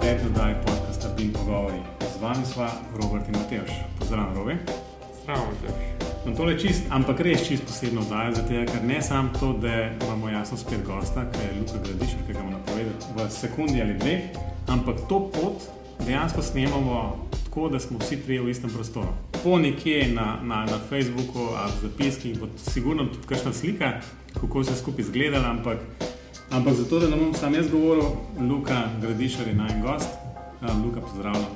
[0.00, 0.26] 105.
[0.26, 1.76] oddaji podcasta Bim Pogovori.
[2.00, 2.70] Z vami sva
[3.02, 3.70] Robert in Mateoš.
[3.98, 4.56] Pozdravljen, Robi.
[5.22, 5.74] Zdravo, Mateoš.
[6.26, 9.90] No, tole je čist, ampak res čist posebno oddaja, zato ker ne samo to, da
[10.06, 13.98] imamo jasno spet gosta, ki je Luka Gradiš, ki ga bomo napovedali v sekundi ali
[13.98, 14.16] dve,
[14.66, 15.68] ampak to pot
[16.06, 19.12] dejansko snemamo tako, da smo vsi trije v istem prostoru.
[19.44, 23.92] Po nekje na, na, na Facebooku ali zapiskih bo sigurno tudi kakšna slika,
[24.40, 25.78] kako se skupaj izgledala, ampak,
[26.52, 28.04] ampak zato, da ne bom sam jaz govoril,
[28.40, 30.08] Luka Gradišar je naj gost.
[30.60, 31.46] Um, Luka, pozdravljam.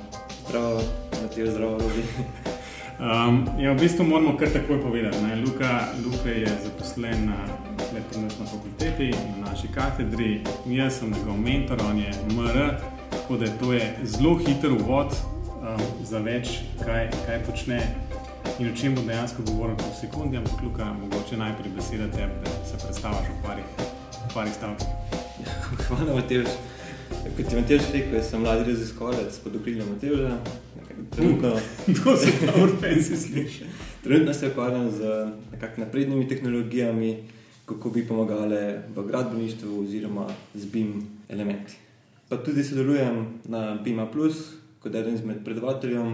[0.47, 0.81] Zdravo,
[1.21, 2.03] Matej, zdravo, ljudi.
[2.99, 5.17] Um, ja, v bistvu moramo kar takoj povedati.
[5.23, 5.35] Ne?
[5.35, 7.37] Luka, Luka je zaposlen na
[7.93, 10.41] letnični fakulteti, na naši katedri.
[10.65, 12.73] Jaz sem njegov mentor, on je MR,
[13.09, 16.49] tako da to je zelo hiter uvod um, za več,
[16.85, 17.81] kaj, kaj počne
[18.59, 20.37] in o čem bo dejansko govoril po sekundi.
[20.37, 23.96] Ampak, Luka, mogoče najprej beseda tebi, da se predstaviš v parih,
[24.37, 24.87] parih stavkih.
[25.87, 26.45] Hvala, Matej.
[27.37, 30.37] Kot je Matej rekel, sem mladi raziskovalec pod okriljem Mateja.
[31.15, 31.55] Trenutno,
[32.03, 33.65] To se dobro pensi sliši.
[34.03, 35.31] trenutno se ukvarjam z
[35.77, 37.17] naprednimi tehnologijami,
[37.65, 41.73] kako bi pomagale v gradbeništvu oziroma z BIM elementi.
[42.29, 43.99] Pa tudi sodelujem na BIM,
[44.79, 46.05] kot eden izmed predavateljev,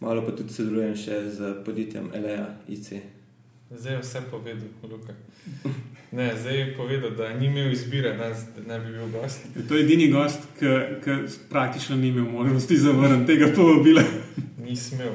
[0.00, 3.17] malo pa tudi sodelujem še z podjetjem LEA IC.
[3.70, 5.12] Zdaj je vse povedal, Luka.
[6.12, 8.28] Ne, zdaj je povedal, da ni imel izbire, da
[8.66, 9.46] ne bi bil gost.
[9.68, 10.66] To je edini gost, ki
[11.50, 14.02] praktično ni imel možnosti zavrniti tega povabila.
[14.58, 15.12] Ni smel.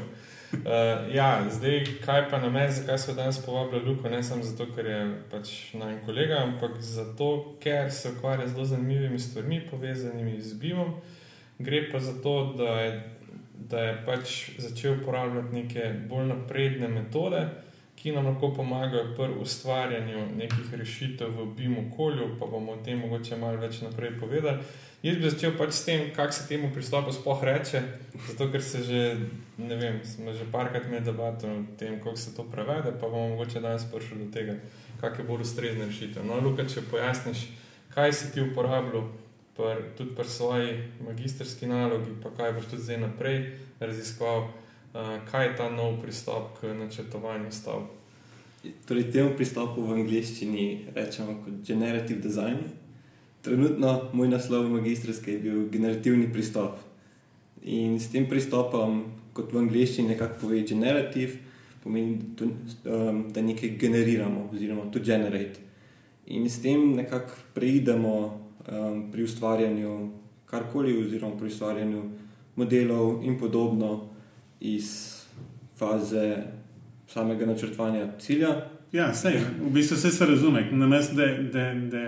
[0.54, 4.68] Uh, ja, zdaj, kaj pa na meni, zakaj so danes povabili Luko, ne samo zato,
[4.76, 5.00] ker je
[5.32, 10.94] pač naj kolega, ampak zato, ker se ukvarja z zelo zanimivimi stvarmi, povezanimi z BIM-om.
[11.58, 13.04] Gre pa za to, da je,
[13.70, 17.48] da je pač začel uporabljati neke bolj napredne metode,
[18.04, 23.00] ki nam lahko pomagajo pri ustvarjanju nekih rešitev v BIM okolju, pa bomo o tem
[23.00, 24.60] mogoče malo več naprej povedali.
[25.04, 27.80] Jaz bi začel pač s tem, kako se temu pristopu sploh reče,
[28.28, 29.00] zato ker se že,
[29.58, 33.30] ne vem, smo že parkrat imeli debato o tem, kako se to prevede, pa bomo
[33.38, 34.58] mogoče danes prišli do tega,
[35.00, 36.28] kakšne bolj ustrezne rešitve.
[36.28, 37.48] No, Luka, če pojasniš,
[37.96, 39.08] kaj si ti uporabljal
[39.56, 40.78] pr, tudi pri svoji
[41.08, 43.44] magistrski nalogi, pa kaj boš tudi zdaj naprej
[43.80, 48.03] raziskoval, uh, kaj je ta nov pristop k načrtovanju stavb.
[48.64, 52.62] Torej, temu pristopu v angleščini rečemo kot generative design.
[53.44, 56.78] Trenutno moj naslov magistrske je bil generativni pristop.
[57.68, 59.02] In s tem pristopom,
[59.36, 61.42] kot v angleščini nekako pove generative,
[61.84, 65.60] pomeni, da, um, da nekaj generiramo, oziroma to generate.
[66.32, 69.94] In s tem nekako preidemo um, pri ustvarjanju
[70.48, 72.08] karkoli, oziroma pri ustvarjanju
[72.56, 74.08] modelov in podobno
[74.64, 75.20] iz
[75.76, 76.63] faze
[77.08, 78.56] samega načrtovanja cilja.
[78.94, 80.68] Ja, sej, v bistvu vse se razume.
[80.72, 82.04] Namesto da, da, da,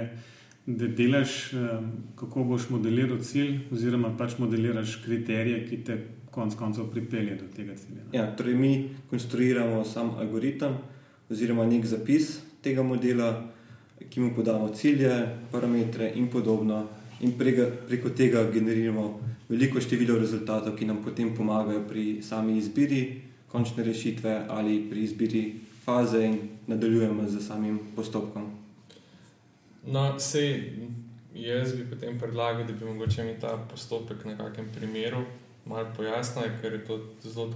[0.65, 5.97] da delaš, um, kako boš modeliral cilj, oziroma pač modeliraš kriterije, ki te
[6.31, 8.03] konec koncev pripelje do tega cilja.
[8.03, 8.19] ne.
[8.19, 10.77] Ja, torej mi konstruiramo sam algoritem
[11.29, 13.31] oziroma nek zapis tega modela,
[14.09, 15.11] ki mu podamo cilje,
[15.51, 16.87] parametre in podobno.
[17.21, 19.05] In prega, preko tega generiramo
[19.49, 23.21] veliko število rezultatov, ki nam potem pomagajo pri sami izbiri
[23.55, 25.43] končne rešitve ali pri izbiri
[25.85, 28.51] faze in nadaljujemo z samim postopkom.
[29.85, 30.73] No, sej,
[31.33, 35.23] jaz bi potem predlagal, da bi mogoče mi ta postopek na kakem primeru
[35.65, 37.51] malo pojasnil, ker je to zelo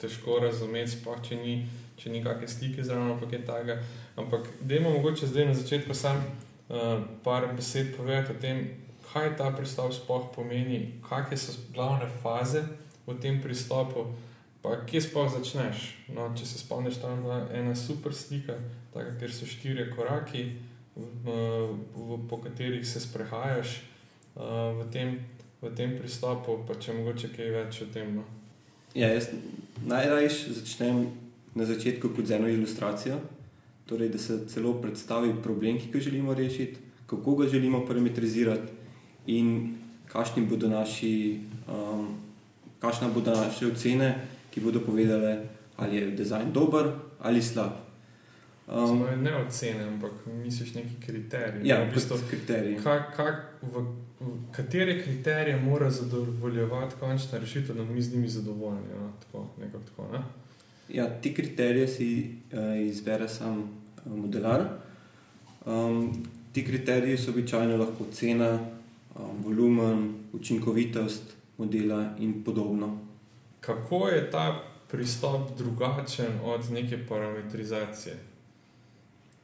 [0.00, 1.54] težko razumeti, sploh če ni,
[1.98, 3.76] če ni kakšne slike zraven ali kaj takega.
[4.18, 8.64] Ampak dajmo mogoče zdaj na začetku sam uh, par besed povedati o tem,
[9.12, 12.64] kaj ta pristop sploh pomeni, kakšne so glavne faze
[13.06, 14.08] v tem pristopu.
[14.64, 15.90] Pa kje sploh začneš?
[16.08, 18.56] No, če se spomniš, tam je bila ena super slika,
[18.94, 20.46] taka, kjer so štirje koraki,
[20.96, 21.34] v,
[21.92, 23.82] v, po katerih se sprehajaš
[24.40, 25.18] uh, v, tem,
[25.60, 28.16] v tem pristopu, pa če mogoče kaj več o tem.
[28.16, 28.24] No.
[28.96, 29.28] Ja, jaz
[29.84, 31.10] najrajš začnem
[31.52, 33.20] na začetku kot z eno ilustracijo,
[33.84, 36.80] torej da se celo predstavi problem, ki ga želimo rešiti,
[37.10, 38.72] kako ga želimo parametrizirati
[39.26, 39.74] in
[40.08, 42.14] kakšni bodo naši, um,
[42.80, 44.14] kakšna bodo naše ocene,
[44.54, 47.72] ki bodo povedale, ali je dizajn dober ali slab.
[48.66, 51.68] Um, ne ocene, ampak misliš neki kriteriji.
[51.68, 52.78] Ja, v bistvu, kriterij.
[52.80, 53.82] kak, kak, v,
[54.20, 58.88] v, katere kriterije mora zadovoljevati končna rešitev, da mi z njimi zadovoljni?
[59.00, 59.10] No?
[59.20, 60.22] Tako, nekako tako, ne?
[60.88, 64.64] Ja, ti kriterije si uh, izbere sam uh, modelar.
[65.66, 68.58] Um, ti kriteriji so običajno lahko cena,
[69.18, 71.22] um, volumen, učinkovitost
[71.58, 73.03] modela in podobno.
[73.66, 78.16] Kako je ta pristop drugačen od neke parametrizacije?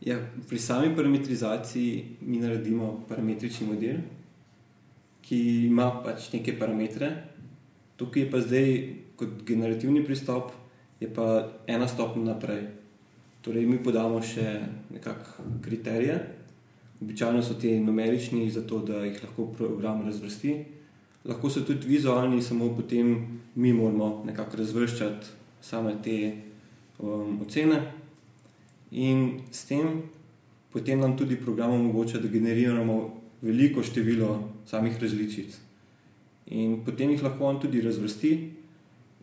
[0.01, 0.19] Ja,
[0.49, 3.97] pri sami parametrizaciji mi naredimo parametrični model,
[5.23, 7.11] ki ima pač neke parametre.
[7.97, 8.71] Tukaj je pa zdaj
[9.17, 10.53] kot generativni pristop,
[11.01, 12.67] je pa ena stopnja naprej.
[13.41, 14.59] Torej, mi podamo še
[14.93, 16.17] nekakšne kriterije,
[17.01, 20.57] običajno so ti numerični, zato da jih lahko program razvrsti.
[21.25, 25.27] Lahko so tudi vizualni, samo potem mi moramo nekako razvrščati
[25.61, 26.33] same te
[26.99, 27.81] um, ocene.
[28.91, 30.03] In s tem
[30.73, 32.97] potem nam tudi program omogoča, da generiramo
[33.43, 35.59] veliko število samih različic.
[36.47, 38.33] In potem jih lahko on tudi razvrsti,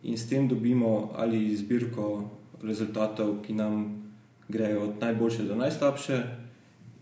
[0.02, 2.30] in s tem dobimo ali zbirko
[2.62, 4.04] rezultatov, ki nam
[4.48, 6.22] grejo od najboljše do najslabše,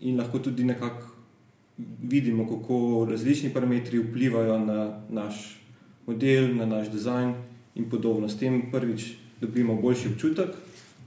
[0.01, 1.06] in lahko tudi nekako
[2.03, 5.59] vidimo, kako različni parametri vplivajo na naš
[6.07, 7.33] model, na naš dizajn
[7.75, 8.29] in podobno.
[8.29, 10.49] S tem prvič dobimo boljši občutek,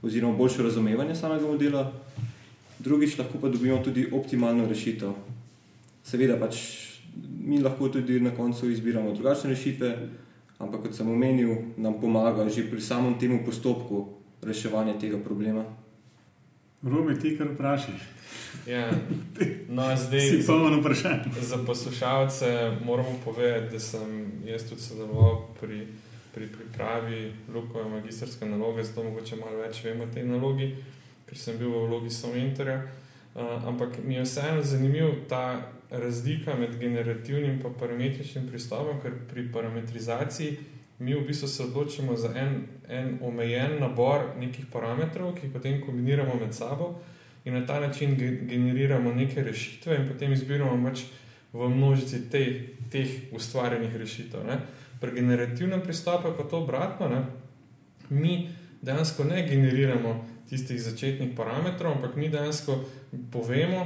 [0.01, 1.91] oziroma boljše razumevanje samega modela,
[2.79, 5.11] drugič lahko pa dobimo tudi optimalno rešitev.
[6.03, 6.57] Seveda, pač
[7.43, 9.91] mi lahko tudi na koncu izbiramo drugačne rešitve,
[10.59, 14.07] ampak kot sem omenil, nam pomaga že pri samem tem postopku
[14.41, 15.65] reševanja tega problema.
[16.83, 17.95] Robi, ti kar vprašaj.
[18.67, 18.89] Ja.
[19.69, 21.23] No, zdaj, si polno vprašanje.
[21.41, 25.87] Za poslušalce moramo povedati, da sem jaz tudi sodeloval pri,
[26.33, 30.73] pri pripravi Lukove magistrske naloge, zato mogoče malo več vem o tej nalogi,
[31.29, 32.81] ker sem bil v vlogi somentorja.
[33.31, 39.47] Uh, ampak mi je vseeno zanimiv ta razlika med generativnim in parametričnim pristopom, ker pri
[39.53, 40.57] parametrizaciji
[41.01, 45.79] mi v bistvu se odločimo za en, en omejen nabor nekih parametrov, ki jih potem
[45.81, 46.93] kombiniramo med sabo
[47.45, 48.15] in na ta način
[48.49, 51.01] generiramo neke rešitve, in potem izbiramo pač
[51.53, 52.43] v množici te,
[52.93, 54.45] teh ustvarjenih rešitev.
[54.45, 54.59] Ne.
[55.01, 57.09] Pri generativnem pristopu je pa to obratno.
[57.09, 57.23] Ne.
[58.09, 58.49] Mi
[58.81, 60.13] dejansko ne generiramo
[60.49, 62.77] tistih začetnih parametrov, ampak mi dejansko
[63.31, 63.85] povemo,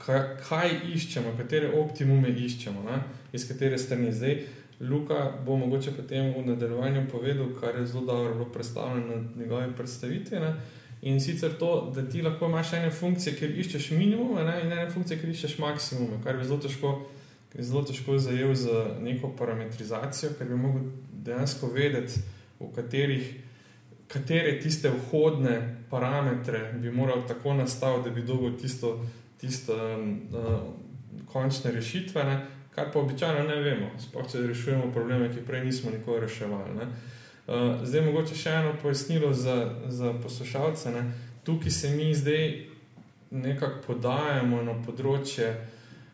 [0.00, 3.02] kaj, kaj iščemo, katere optimume iščemo, ne,
[3.36, 4.38] iz katere strani zdaj.
[4.80, 10.40] Luka bo mogoče potem v nadaljevanju povedal, kar je zelo dobro predstavljeno na njegovi predstavitvi.
[10.40, 10.54] Ne.
[11.02, 14.90] In sicer to, da ti lahko imaš ene funkcije, kjer iščeš minimum, ne, in ene
[14.90, 16.90] funkcije, kjer iščeš maksimum, kar je zelo težko,
[17.54, 22.20] je zelo težko zajel z neko parametrizacijo, ker bi mogel dejansko vedeti,
[22.60, 23.30] v katerih,
[24.08, 25.56] katere tiste vhodne
[25.90, 28.98] parametre bi moral tako nastaviti, da bi dobil tisto,
[29.40, 30.48] tisto uh,
[31.32, 32.40] končne rešitve, ne,
[32.74, 36.76] kar pa običajno ne vemo, sploh če rešujemo probleme, ki prej nismo nikoli reševali.
[36.78, 36.86] Ne.
[37.50, 39.56] Uh, zdaj, mogoče še eno pojasnilo za,
[39.88, 40.92] za poslušalce.
[40.94, 41.04] Ne.
[41.44, 42.46] Tukaj se mi zdaj
[43.30, 45.50] nekako podajamo na področje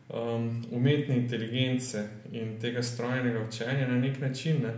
[0.09, 4.63] um, umetne inteligence in tega strojnega učenja na nek način.
[4.65, 4.73] Ne.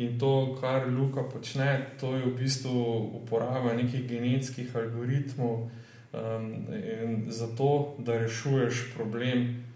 [0.00, 2.74] In to, kar Luka počne, to je v bistvu
[3.20, 6.46] uporaba nekih genetskih algoritmov um,
[7.28, 9.69] za to, da rešuješ problem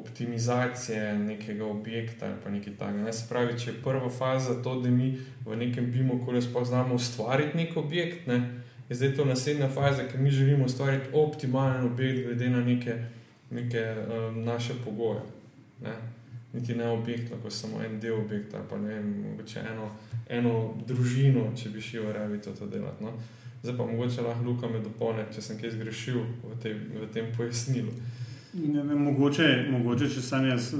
[0.00, 3.02] optimizacije nekega objekta ali pa nekaj takega.
[3.02, 3.12] Ne?
[3.12, 5.12] Se pravi, če je prva faza to, da mi
[5.46, 8.42] v nekem BIM okolju spoznamo ustvariti nek objekt, ne?
[8.88, 12.94] je zdaj to naslednja faza, ker mi želimo ustvariti optimalen objekt glede na neke,
[13.50, 15.20] neke um, naše pogoje.
[15.82, 15.92] Ne?
[16.52, 19.90] Niti ne objekt, lahko samo en del objekta, pa ne mogoče eno,
[20.28, 23.04] eno družino, če bi šel v Revit to delati.
[23.04, 23.12] No?
[23.62, 27.28] Zdaj pa mogoče lahko Luka me dopolni, če sem kaj zgrešil v, te, v tem
[27.36, 27.92] pojasnilu.
[28.54, 30.72] Ne, ne, mogoče, mogoče, če sem jaz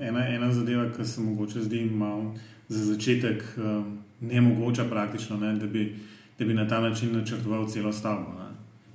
[0.00, 2.34] ena, ena zadeva, ki se morda zdi malo
[2.68, 3.82] za začetek uh,
[4.20, 5.96] nemogoča, praktično, ne, da, bi,
[6.38, 8.40] da bi na ta način načrtoval celo stavbo.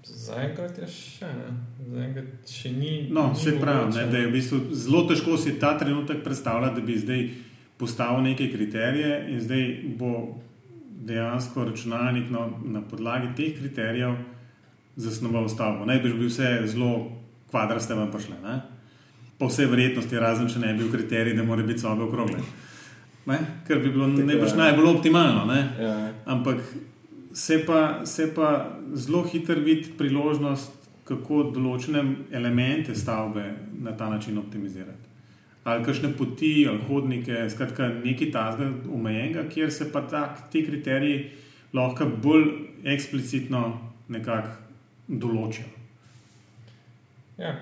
[0.06, 1.52] Zaenkrat je še ne,
[1.90, 2.94] zaenkrat še ni.
[3.14, 6.80] No, ni se pravi, ne, da je v bistvu zelo težko si ta trenutek predstavljati,
[6.80, 7.24] da bi zdaj
[7.78, 9.66] postavil neke kriterije in zdaj
[9.98, 10.12] bo
[11.06, 14.16] dejansko računalnik no, na podlagi teh kriterijev
[14.96, 15.86] zasnoval stavbo.
[15.86, 16.92] Najprej bi vse zelo
[17.50, 18.36] kvadraste vam prišle.
[18.44, 18.62] Ne?
[19.40, 22.40] Po vsej verjetnosti, razen če ne bi bil kriterij, da mora biti sobe okrogle.
[23.26, 23.40] Ne?
[23.68, 24.56] Ker bi bilo ja.
[24.56, 25.46] najbolj optimalno.
[25.80, 25.96] Ja.
[26.26, 26.62] Ampak
[27.34, 30.72] se pa, se pa zelo hitro vidi priložnost,
[31.06, 32.02] kako določene
[32.34, 33.44] elemente stavbe
[33.86, 35.12] na ta način optimizirati.
[35.66, 41.20] Ali kakšne poti, ali hodnike, skratka, nekaj tazga omejenega, kjer se pa tak, ti kriteriji
[41.74, 42.48] lahko bolj
[42.86, 43.64] eksplicitno
[44.14, 44.54] nekako
[45.08, 45.85] določijo.
[47.38, 47.56] Ja.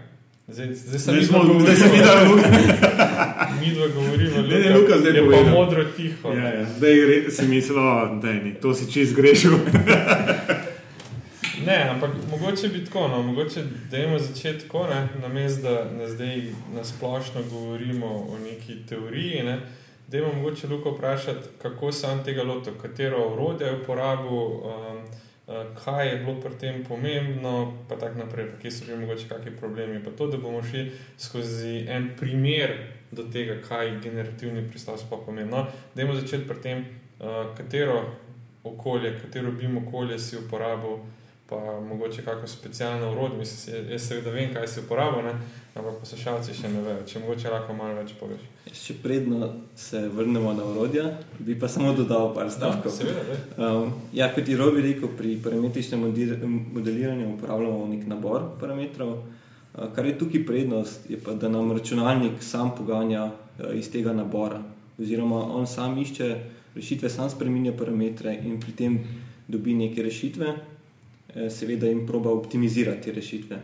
[0.47, 2.49] Zdaj, zdaj sem videl, da mi da luka.
[3.61, 6.33] Mi dva govorimo, ne, ne, Luka, zdaj je pa modro tiho.
[6.33, 6.65] Ja, ja.
[6.77, 6.95] Zdaj
[7.29, 7.75] si mislil,
[8.21, 9.51] da je to si čez grešil.
[11.67, 16.09] ne, ampak mogoče bi tako, no, mogoče dajmo začeti tako, ne, na mestu, da na
[16.09, 16.41] zdaj
[16.75, 19.43] nasplošno govorimo o neki teoriji.
[19.43, 19.59] Ne.
[20.07, 24.33] Dajmo mogoče Luka vprašati, kako se on tega lotil, katero orodje je uporabil.
[24.33, 24.97] Um,
[25.45, 30.03] kaj je bilo pri tem pomembno, pa tako naprej, kje so bili mogoče kakšni problemi.
[30.03, 32.77] Pa to, da bomo šli skozi en primer
[33.11, 35.51] do tega, kaj generativni pristop sploh pomeni.
[35.51, 36.85] No, Dajmo začeti pri tem,
[37.19, 38.05] uh, katero
[38.63, 41.03] okolje, katero BIM okolje si uporabil,
[41.53, 43.37] pa mogoče kakšno specialno urodje.
[43.37, 45.33] Mislim, jaz seveda vem, kaj si uporabil, ne?
[45.75, 47.03] ampak poslušalci še ne vejo.
[47.09, 48.41] Če mogoče lahko malo več poveš.
[48.73, 51.05] Še predno se vrnemo na urodja,
[51.39, 52.93] bi pa samo dodal par stavkov.
[52.93, 59.13] Seveda, Um, ja, kot je Robi rekel, pri parametričnem model- modeliranju uporabljamo nek nabor parametrov.
[59.73, 64.13] Uh, Kar je tukaj prednost, je pa, da nam računalnik sam poganja uh, iz tega
[64.13, 64.61] nabora.
[64.97, 66.29] Oziroma, on sam išče
[66.75, 68.99] rešitve, sam spremenja parametre in pri tem
[69.47, 70.72] dobi neke rešitve, eh,
[71.49, 73.59] seveda jim proba optimizirati rešitve.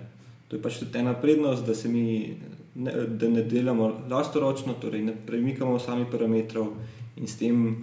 [0.47, 2.35] To je pač tudi ena prednost, da, se mi
[2.75, 6.71] ne, da ne delamo lastoročno, torej ne premikamo sami parametrov
[7.17, 7.75] in s tem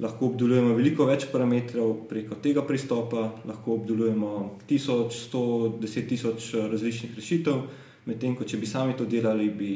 [0.00, 4.32] lahko obdelujemo veliko več parametrov preko tega pristopa, lahko obdelujemo
[4.68, 5.44] 1000, 100,
[5.80, 7.62] 10 tisoč različnih rešitev,
[8.08, 9.72] medtem ko če bi sami to delali, bi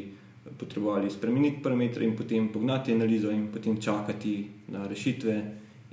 [0.57, 4.35] potrebovali spremeniti parametre in potem pognati analizo in potem čakati
[4.73, 5.33] na rešitve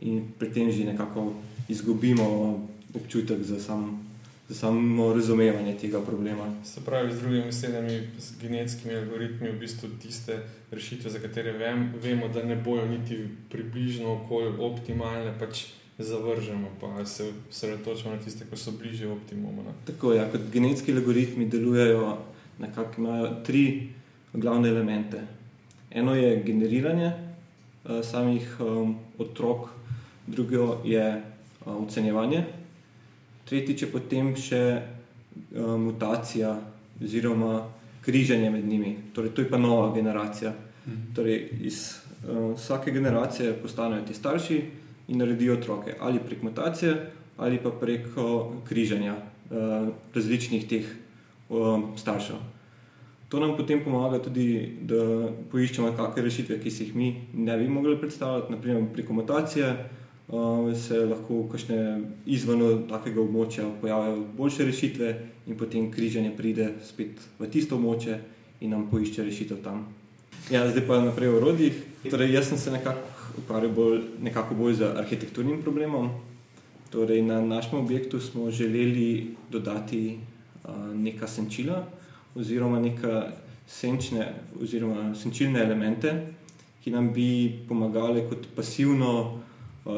[0.04, 1.32] in pri tem že nekako
[1.68, 2.28] izgubimo
[2.94, 4.08] občutek za, sam,
[4.48, 6.54] za samo razumevanje tega problema.
[6.64, 11.92] Se pravi, z drugimi besedami, z genetskimi algoritmi, v bistvu tiste rešitve, za katere vem,
[12.02, 15.66] vemo, da ne bojo niti približno okolju optimalne, pač
[15.98, 19.62] zavržemo, pa se osredotočimo na tiste, ki so bližje optimumu.
[19.62, 19.72] ne.
[19.86, 22.18] Tako je, ja, kot genetski algoritmi delujejo,
[22.58, 23.88] nekako imajo tri
[24.32, 25.20] glavne elemente.
[25.90, 29.68] Eno je generiranje uh, samih um, otrok,
[30.26, 31.22] drugo je
[31.66, 32.44] uh, ocenjevanje,
[33.48, 36.54] tretjič je potem še uh, mutacija
[37.02, 37.62] oziroma
[38.02, 38.96] križanje med njimi.
[39.14, 40.52] Torej, to je pa nova generacija.
[41.14, 41.82] Torej, iz
[42.26, 44.62] uh, vsake generacije postanejo ti starši
[45.08, 46.96] in naredijo otroke ali prek mutacije
[47.36, 50.86] ali pa prek uh, križanja uh, različnih teh
[51.48, 52.36] um, staršev.
[53.32, 57.68] To nam potem pomaga tudi, da poiščemo kakšne rešitve, ki si jih mi ne bi
[57.68, 58.52] mogli predstavljati.
[58.52, 59.70] Naprimer, preko mutacije
[60.28, 65.14] uh, se lahko kakšne izven takega območja pojavijo boljše rešitve,
[65.46, 68.18] in potem križanje pride spet v tisto območje
[68.62, 69.86] in nam poišče rešitev tam.
[70.50, 71.78] Ja, zdaj pa naprej o orodjih.
[72.10, 76.10] Torej, jaz sem se nekako ukvarjal bolj, nekako bolj z arhitekturnim problemom.
[76.92, 81.86] Torej, na našem objektu smo želeli dodati uh, neka senčila
[82.34, 83.32] oziroma neka
[83.66, 86.12] senčne oziroma senčilne elemente,
[86.84, 89.40] ki nam bi pomagali kot pasivno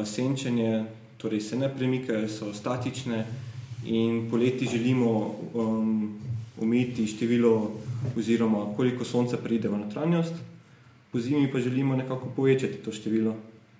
[0.05, 0.85] senčenje,
[1.17, 3.25] torej se ne premikajo, so statične
[3.85, 6.19] in poleti želimo um,
[6.61, 7.71] omejiti število
[8.17, 10.33] oziroma koliko sonca pride v notranjost,
[11.11, 13.35] po zimi pa želimo nekako povečati to število.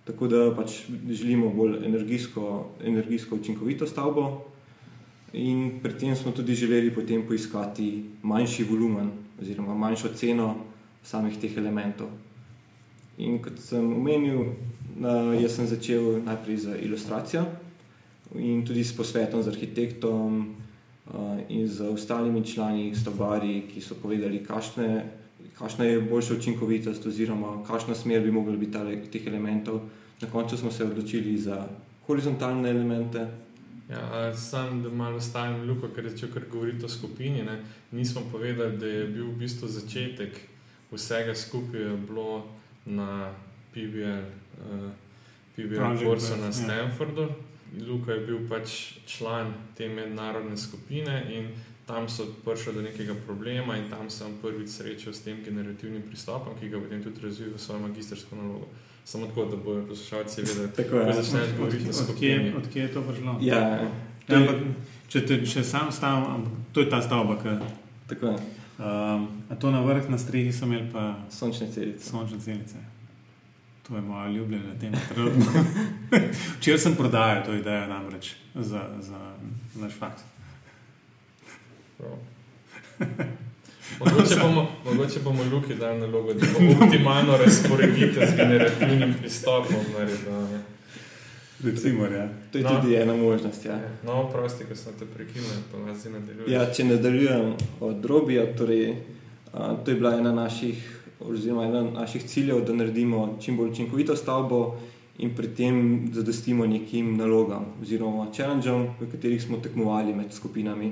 [0.06, 0.72] Tako da pač
[1.10, 4.42] želimo bolj energijsko, energijsko učinkovito stavbo,
[5.34, 9.10] in pri tem smo tudi želeli potem poiskati manjši volumen
[9.42, 10.56] oziroma manjšo ceno
[11.04, 12.08] samih teh elementov.
[13.18, 14.54] In kot sem omenil,
[14.96, 17.46] na, jaz sem začel najprej z ilustracijo
[18.36, 20.56] in tudi s posvetom z arhitektom
[21.14, 25.06] uh, in z ostalimi člani, stavbari, ki so povedali, kakšne,
[25.58, 29.82] kakšna je boljša učinkovitost oziroma kakšna smer bi mogla biti tale, teh elementov.
[30.22, 31.68] Na koncu smo se odločili za
[32.08, 33.28] horizontalne elemente,
[33.90, 37.44] Ja, sam, da malo stavim luko, ker je začel kar govoriti o skupini.
[37.44, 37.60] Ne?
[37.92, 40.40] Nismo povedali, da je bil v bistvu začetek
[40.92, 42.46] vsega skupaj bilo
[42.86, 43.34] na
[43.74, 44.26] PBL,
[44.58, 44.92] uh,
[45.56, 46.52] PBL Best, na ja.
[46.52, 47.30] Stanfordu.
[47.88, 48.70] Luka je bil pač
[49.06, 51.48] član te mednarodne skupine in
[51.86, 56.54] tam so prišli do nekega problema in tam sem prvič srečal s tem generativnim pristopom,
[56.60, 58.68] ki ga potem tudi razvil v svojo magistrsko nalogo.
[59.06, 61.14] Samo tako, da bodo poslušalci vedeli, Tako ko je.
[61.14, 63.38] začneš govoriti o Od od kje je to prišlo?
[63.42, 63.86] Ja,
[64.28, 64.56] Ja, ampak,
[65.08, 67.54] če, te, če sam stavim, ampak to je ta stavba, ki.
[68.08, 68.38] tako je.
[68.76, 72.10] Um, a to na vrh na strehi so imeli pa Sončne celice.
[72.10, 72.95] sončne celice.
[73.88, 74.98] To je moja ljubljena tema.
[76.58, 79.20] Včeraj sem prodajal to idejo namreč za, za
[79.76, 80.22] naš faks.
[81.98, 82.12] Prav.
[84.00, 90.60] Mogoče bomo, mogoče bomo Luki dali nalogo, da bo optimalno razporeditev z generativnim pristopom naredil.
[91.64, 92.28] Recimo, ja.
[92.52, 92.70] To je No.
[92.72, 93.66] tudi ena možnost.
[93.66, 93.80] Ja.
[94.04, 96.52] No, prosti, ko sem te prekinil, pa nas zdaj nadaljuje.
[96.52, 98.96] Ja, če nadaljujem od drobija, torej,
[99.54, 104.16] a, to je bila ena naših, oziroma ena naših ciljev, da naredimo čim bolj učinkovito
[104.16, 104.78] stavbo
[105.18, 110.92] in pri tem zadostimo nekim nalogam oziroma challengem, v katerih smo tekmovali med skupinami.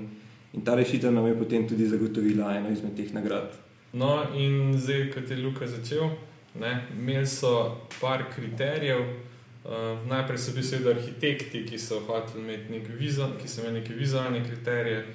[0.53, 3.51] In ta rešitev nam je potem tudi zagotovila eno izmed teh nagrad.
[3.94, 6.10] No, in zdaj, ko je Luka začel,
[6.60, 9.01] ne, imeli so par kriterijev.
[9.63, 13.80] Uh, najprej so bili seveda arhitekti, ki so hoteli imeti nek vizual, ki so imeli
[13.80, 15.06] neke vizualne kriterije,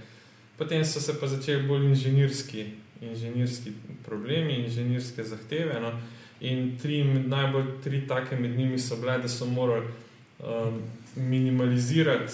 [0.57, 2.65] potem so se pa začeli bolj inženirski
[3.01, 3.73] inženirski
[4.07, 5.81] problemi, inženirske zahteve.
[5.81, 5.93] No.
[6.41, 9.87] In tri, najbolj tri take med njimi so bile, da so morali
[10.39, 10.83] um,
[11.17, 12.33] minimalizirati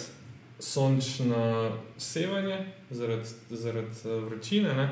[0.59, 4.89] sončno sevanje zaradi, zaradi uh, vročine, ne.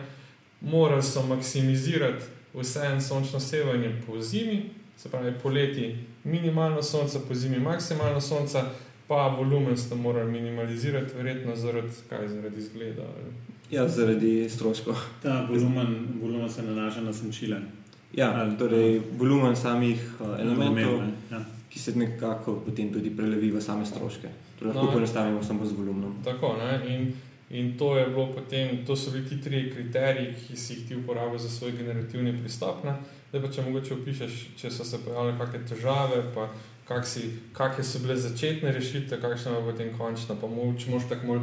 [0.60, 2.24] morali so maksimizirati
[2.54, 8.62] vse en sončno sevanje po zimi, se pravi poleti minimalno sonce, po zimi maksimalno sonce,
[9.08, 13.02] pa volumen ste morali minimalizirati, verjetno zaradi, kaj, zaradi izgleda.
[13.70, 14.94] Ja, zaradi stroškov.
[15.22, 17.60] Ta volumen, volumen se nanaša na senčile.
[18.12, 21.40] Ja, torej volumen samih uh, elementov, Volumen, ja.
[21.70, 24.28] ki se nekako potem tudi prelevi v same stroške.
[24.58, 24.92] To lahko No.
[24.92, 26.18] poenostavimo samo z volumnom.
[26.24, 26.94] Tako, ne?
[26.94, 27.12] in,
[27.50, 30.96] in to, je bilo potem, to so bili ti tri kriteriji, ki si jih ti
[30.96, 32.84] uporabil za svoj generativni pristop.
[32.84, 32.94] Ne?
[33.30, 36.50] Zdaj pa, če mogoče opišeš, če so se pojavile kakšne težave, pa
[36.94, 40.36] kak si, kakšne so bile začetne rešitve, kakšna je potem končna.
[40.40, 41.42] Pa moč, moš tako bolj,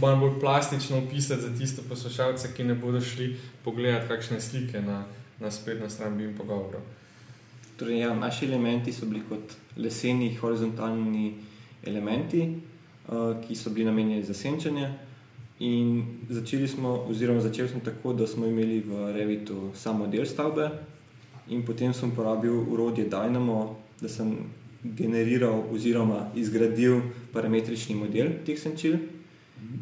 [0.00, 5.04] malo bolj plastično opisati za tiste poslušalce, ki ne bodo šli pogledati kakšne slike na,
[5.40, 6.82] na spletno stran BIM pogovorov.
[7.76, 11.34] Torej, ja, naši elementi so bili kot leseni horizontalni
[11.84, 12.48] elementi,
[13.08, 14.92] uh, ki so bili namenjeni za senčenje.
[15.58, 20.70] In začeli smo, oziroma začeli smo tako, da smo imeli v Revitu samo del stavbe,
[21.48, 24.36] in potem sem uporabil urodje Dynamo, da sem
[24.96, 27.00] generiral oziroma izgradil
[27.32, 28.98] parametrični model teh senčil.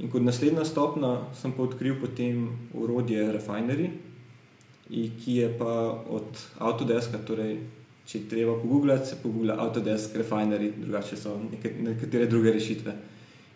[0.01, 3.91] In kot naslednja stopnja sem pa odkril potem urodje Refinery,
[4.89, 5.73] ki je pa
[6.11, 7.59] od Autodeska, torej
[8.07, 11.39] če treba pogooglati, se pogoogla Autodesk Refinery, drugače so
[11.81, 12.95] nekatere druge rešitve.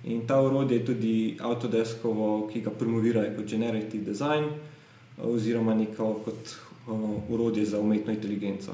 [0.05, 4.49] In ta urodje je tudi Autodeskovo, ki ga promovirajo kot Generative Design,
[5.19, 6.55] oziroma neko kot
[6.87, 8.73] uh, urodje za umetno inteligenco.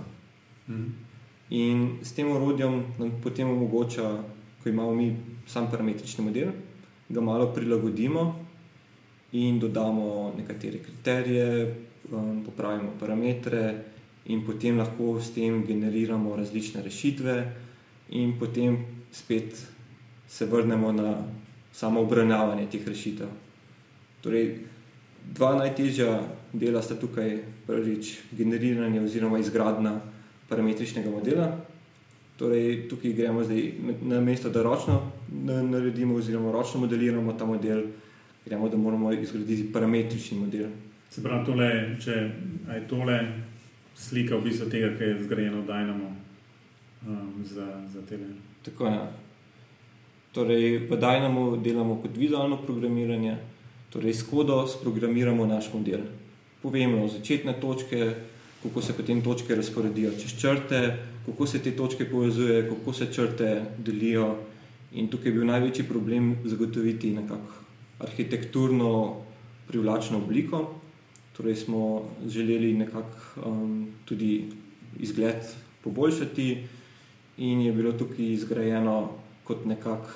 [0.68, 1.13] Mhm.
[1.50, 4.22] In s tem orodjem nam potem omogoča,
[4.62, 6.52] ko imamo mi sam parametrični model,
[7.08, 8.44] ga malo prilagodimo
[9.32, 11.74] in dodamo nekatere kriterije,
[12.10, 13.84] um, popravimo parametre,
[14.26, 17.34] in potem lahko s tem generiramo različne rešitve,
[18.10, 18.78] in potem
[19.12, 19.66] spet
[20.28, 21.26] se vrnemo na
[21.72, 23.28] samo obravnavanje teh rešitev.
[24.22, 24.64] Torej,
[25.34, 30.00] dva najtežja dela sta tukaj prvič generiranje oziroma izgradnja
[30.48, 31.48] parametričnega modela.
[32.36, 37.82] Torej, tukaj gremo zdaj na mesto, da ročno na- naredimo, oziroma ročno modeliramo ta model,
[38.46, 40.66] gremo, da moramo izgraditi parametrični model.
[41.10, 42.10] Se pravi, tole, če
[42.74, 43.18] je tole
[43.94, 46.08] slika v bistvu tega, kar je zgrajeno v Dynamo
[47.06, 48.26] um, za, za tele.
[48.64, 48.98] Tako je.
[50.32, 53.36] Torej, v Dynamo delamo kot vizualno programiranje,
[53.90, 56.00] torej s kodo sprogramiramo naš model.
[56.62, 58.14] Povemo začetne točke,
[58.64, 63.64] kako se potem točke razporedijo čez črte, kako se te točke povezujejo, kako se črte
[63.78, 64.36] delijo.
[64.92, 67.60] In tukaj je bil največji problem zagotoviti nekako
[67.98, 69.16] arhitekturno
[69.68, 70.80] privlačno obliko.
[71.36, 74.44] Torej smo želeli nekako um, tudi
[75.00, 75.44] izgled
[75.84, 76.64] poboljšati,
[77.36, 79.10] in je bilo tukaj zgrajeno
[79.44, 80.08] kot nekako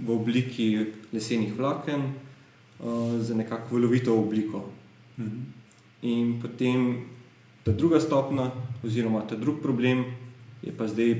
[0.00, 4.64] v obliki lesenih vlaken, uh, z nekako valovito obliko.
[5.18, 5.40] Mhm.
[6.02, 7.04] In potem
[7.64, 8.50] ta druga stopna,
[8.84, 10.04] oziroma ta drug problem,
[10.62, 11.14] je pa zdaj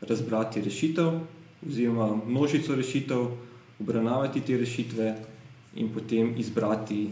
[0.00, 1.20] razbrati rešitev,
[1.66, 3.26] oziroma množico rešitev,
[3.80, 5.14] obravnavati te rešitve
[5.76, 7.10] in potem izbrati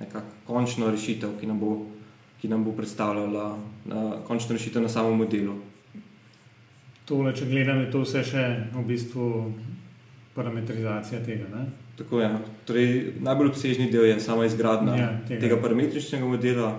[0.00, 1.86] nekako končno rešitev, ki nam bo,
[2.40, 5.54] ki nam bo predstavljala na, končno rešitev na samem modelu.
[7.04, 9.52] Tole, če gledam, je to vse še v bistvu
[10.34, 11.44] parametrizacija tega.
[11.52, 11.66] Ne?
[11.98, 12.30] Tako je.
[12.66, 12.88] Torej,
[13.20, 15.40] najbolj obsežni del je sama izgradnja Ja, ja, tega.
[15.40, 16.72] tega parametričnega modela,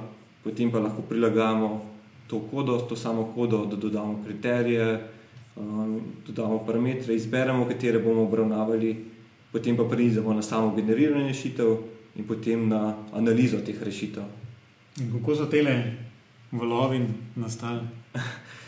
[0.46, 1.96] potem pa lahko prilagajamo
[2.28, 5.08] to kodo, to samo kodo, da dodamo kriterije,
[5.56, 9.06] um, dodamo parametre, izberemo, katere bomo obravnavali,
[9.52, 11.78] potem pa pridemo na samo generiranje rešitev
[12.16, 14.24] in potem na analizo teh rešitev.
[15.02, 15.98] In kako so tele
[16.52, 17.02] valovi
[17.36, 17.82] nastali?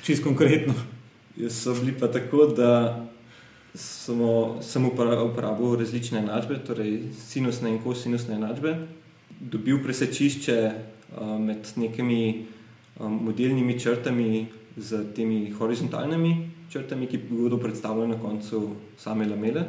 [0.03, 0.73] Čisto konkretno.
[1.41, 3.05] Jaz so bili pa tako, da
[3.75, 8.75] smo, sem upora- uporabil različne enačbe, torej sinusne in kosinusne enačbe,
[9.39, 10.57] dobil presečišče
[11.39, 12.45] med nekimi
[12.99, 19.63] um, modelnimi črtami z temi horizontalnimi črtami, ki bodo predstavljene na koncu same lamele.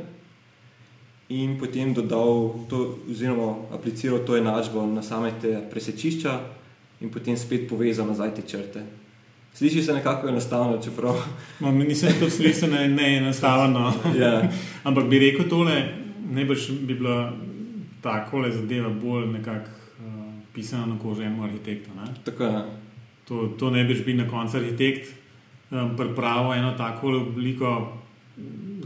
[1.28, 6.38] In potem dodal, to, oziroma apliciral to enačbo na same te presečišča,
[7.00, 8.82] in potem spet povezal nazaj te črte.
[9.54, 11.16] Sliši se nekako enostavno, čeprav
[11.60, 13.92] Ma, nisem to slišal, ne, ne enostavno.
[14.20, 14.50] ja,
[14.84, 15.82] Ampak bi rekel tole,
[16.30, 17.32] najbrž bi bila
[18.02, 19.77] tako zadeva bolj nekako
[20.58, 21.94] pisana na koži enemu arhitektu.
[21.94, 22.10] Ne?
[22.24, 22.62] tako je.
[23.28, 25.10] To, to ne bi bil na koncu arhitekt
[25.70, 27.72] um, pripravil eno tako obliko,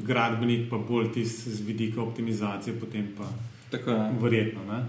[0.02, 3.24] gradbenik pa bolj tisti z vidika optimizacije, potem pa
[3.70, 4.11] Tako je.
[4.20, 4.61] verjetno.
[4.66, 4.80] Ne?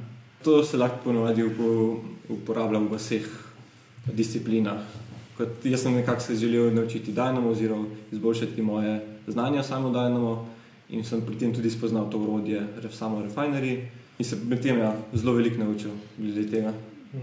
[0.43, 3.27] To se lahko ponovadi upo- uporablja v vseh
[4.07, 4.81] disciplinah.
[5.37, 10.45] Kot jaz sem nekako se želel naučiti Dynamo oziroma izboljšati moje znanje samo Dynamo
[10.89, 13.85] in sem pri tem tudi spoznal to urodje, samo Refinery
[14.17, 16.73] in se med tem ja, zelo veliko naučil glede tega.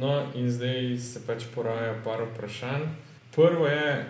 [0.01, 2.87] No, in zdaj se pač poraja par vprašanj.
[3.35, 4.07] Prvo je,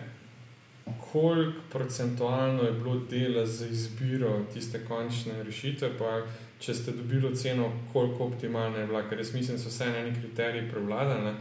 [1.13, 6.23] koliko procentualno je bilo dela za izbiro tiste končne rešitve, pa
[6.61, 10.15] če ste dobili oceno, koliko optimalna je bila, ker jaz mislim, da so vse eni
[10.21, 11.35] kriteriji prevladali.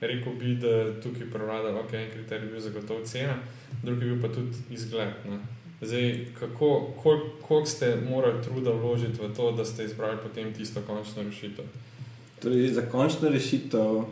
[0.00, 3.34] Rekl bi, da tukaj prevlada, ok, en kriterij je bil zagotovo cena,
[3.82, 5.26] drugi je bil pa tudi izgled.
[5.28, 5.40] Ne.
[5.82, 10.80] Zdaj, kako, koliko, koliko ste morali truda vložiti v to, da ste izbrali potem tisto
[10.86, 11.64] končno rešitev?
[12.42, 14.04] Torej, za končno rešitev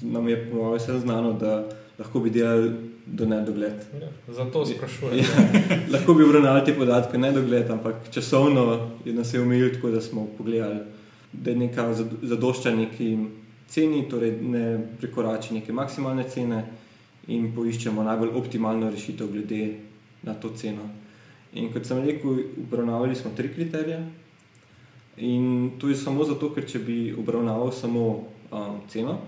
[0.00, 2.70] nam je po mojem vse znano, da lahko bi delali
[3.06, 3.72] do nedogled.
[4.00, 5.18] Ja, zato sprašujem.
[5.18, 5.24] Ja,
[5.94, 10.26] lahko bi obravnavali te podatke nedogled, ampak časovno je nas je omejil tako, da smo
[10.38, 10.80] pogledali,
[11.32, 13.16] da je neka zad- zadošča neki
[13.68, 16.64] ceni, torej ne prekorači neke maksimalne cene
[17.26, 19.74] in poiščemo najbolj optimalno rešitev glede
[20.22, 20.88] na to ceno.
[21.52, 24.00] In kot sem rekel, obravnavali smo tri kriterije.
[25.16, 28.04] In to je samo zato, ker če bi obravnaval samo
[28.50, 29.18] um, ceno,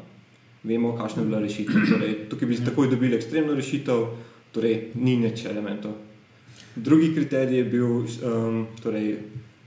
[0.65, 1.85] vemo, kakšna je bila rešitev.
[1.91, 4.07] Torej, tukaj bi takoj dobili ekstremno rešitev,
[4.53, 5.99] torej ni nič elementov.
[6.75, 9.19] Drugi kriterij je bil um, torej,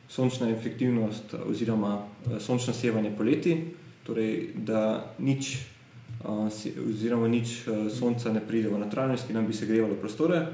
[0.10, 3.58] sončna efektivnost oziroma eh, sončno sevanje poleti,
[4.08, 5.58] torej, da nič,
[6.24, 6.48] uh,
[6.90, 10.46] oziroma nič uh, sonca ne pride v notranjost, ki nam bi segrevalo prostore.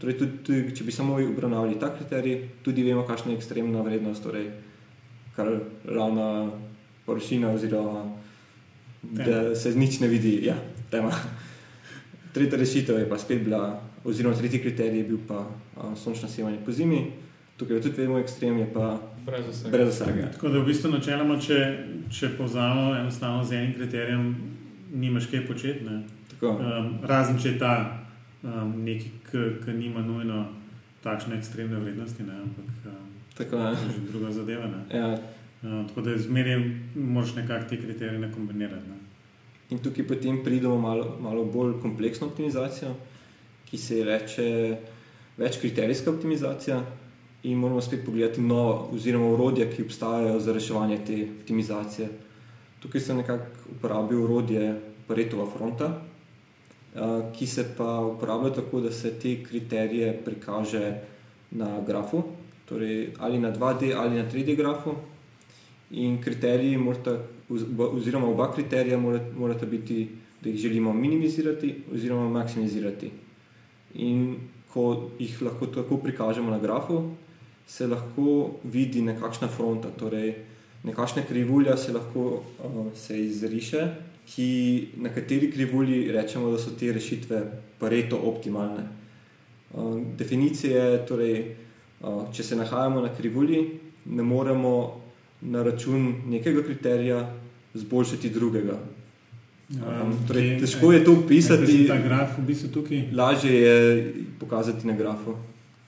[0.00, 4.22] Torej, tudi, tudi, če bi samo obravnavali ta kriterij, tudi vemo, kakšna je ekstremna vrednost,
[4.24, 4.48] torej,
[5.36, 5.50] kar
[5.84, 6.50] ravna
[7.06, 8.06] površina, oziroma
[9.02, 10.40] da se nič ne vidi.
[10.46, 10.56] Ja,
[10.90, 11.12] tema.
[12.32, 16.58] Tretja rešitev je pa spet bila, oziroma tretji kriterij je bil pa a, sončno sevanje
[16.64, 17.12] po zimi.
[17.56, 19.70] Tukaj tudi vemo, ekstrem je pa Brez vsega.
[19.70, 20.30] brez vsega.
[20.32, 21.60] Tako da v bistvu načeloma, če,
[22.12, 24.26] če povzamemo enostavno z enim kriterijem,
[24.92, 25.84] nimaš kaj početi.
[25.84, 26.02] ne.
[26.30, 26.50] Tako.
[26.60, 28.05] Um, razen če je ta
[28.42, 29.10] um, nekaj,
[29.64, 30.46] ki nima nujno
[31.02, 33.70] takšne ekstremne vrednosti, ne, ampak um, Tako, to ne.
[33.70, 34.66] je že druga zadeva.
[34.66, 34.98] Ne.
[34.98, 35.18] ja.
[35.62, 36.60] Um, tako da zmeraj
[36.94, 38.88] moraš nekako te kriterije ne kombinirati.
[38.88, 38.96] Ne.
[39.70, 42.94] In tukaj potem pridemo malo, malo bolj kompleksno optimizacijo,
[43.66, 44.46] ki se ji reče
[45.36, 46.80] več kriterijska optimizacija.
[47.46, 52.08] In moramo spet pogledati nova, oziroma urodja, ki obstajajo za reševanje te optimizacije.
[52.82, 54.70] Tukaj sem nekako uporabil urodje
[55.06, 55.90] Paretova fronta,
[57.36, 60.94] ki se pa uporablja tako, da se te kriterije prikaže
[61.50, 62.22] na grafu,
[62.68, 64.94] torej ali na 2D ali na 3D grafu.
[65.90, 67.18] In kriteriji, morata,
[67.50, 68.98] oz- oziroma oba kriterija,
[69.36, 70.08] morata, biti,
[70.42, 73.10] da jih želimo minimizirati oziroma maksimizirati.
[73.94, 74.36] In
[74.72, 77.10] ko jih lahko tako prikažemo na grafu,
[77.66, 80.34] se lahko vidi nekakšna fronta, torej
[80.86, 83.88] nekakšna krivulja se lahko uh, se izriše,
[84.26, 87.42] ki, na kateri krivulji rečemo, da so te rešitve
[87.78, 88.86] pareto optimalne.
[89.74, 91.40] Uh, definicija je, torej,
[92.00, 93.64] uh, če se nahajamo na krivulji,
[94.06, 95.02] ne moremo
[95.42, 97.24] na račun nekega kriterija
[97.74, 98.78] zboljšati drugega.
[99.66, 103.08] Um, torej, težko je to opisati, graf v bistvu tukaj.
[103.12, 105.34] lažje je pokazati na grafu.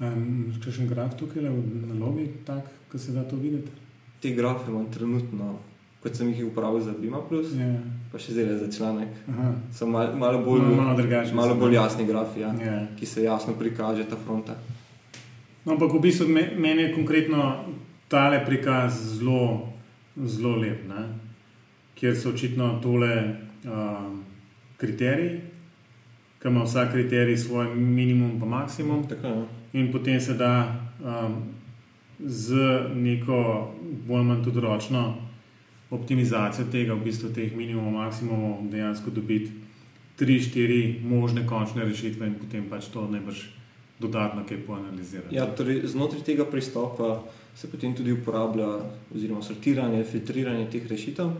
[0.00, 3.87] Um, Kakšen graf tukaj je v nalogi, tak, ki se da to videti?
[4.20, 5.58] Te grafe imam trenutno,
[6.02, 7.68] kot sem jih uporabil za Bima, Plus, Ja.
[8.10, 9.08] pa še zdaj za članek.
[9.28, 9.52] Aha.
[9.72, 11.36] So mal, malo bolj, Malo, malo drugačen.
[11.36, 12.86] malo bolj jasni grafi, ja, Ja.
[12.96, 14.56] ki se jasno prikaže ta fronta.
[15.64, 17.64] No, ampak v bistvu me- meni je konkretno
[18.08, 19.68] tale prikaz zelo,
[20.16, 21.06] zelo lep, ne?
[21.94, 24.22] kjer so očitno tole um,
[24.76, 25.40] kriteriji,
[26.38, 29.44] ki ima vsak kriterij svoj minimum in maksimum, Tako, ja.
[29.74, 30.52] in potem se da
[31.00, 31.42] um,
[32.18, 32.54] z
[32.94, 33.38] neko
[34.06, 35.14] bolj ali manj tudi ročno
[35.90, 39.52] optimizacijo tega, v bistvu teh minimumov, maksimumov, dejansko dobiti
[40.18, 43.44] tri, štiri možne končne rešitve in potem pač to najbrž
[43.98, 45.34] dodatno kaj poanalizirati.
[45.34, 47.22] Ja, torej, znotraj tega pristopa
[47.56, 48.68] se potem tudi uporablja
[49.14, 51.30] oziroma sortiranje, filtriranje teh rešitev.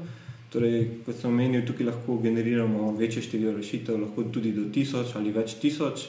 [0.50, 5.34] Torej, kot sem omenil, tukaj lahko generiramo večje število rešitev, lahko tudi do tisoč ali
[5.34, 6.08] več tisoč,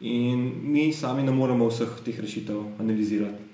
[0.00, 3.53] in mi sami ne moremo vseh teh rešitev analizirati.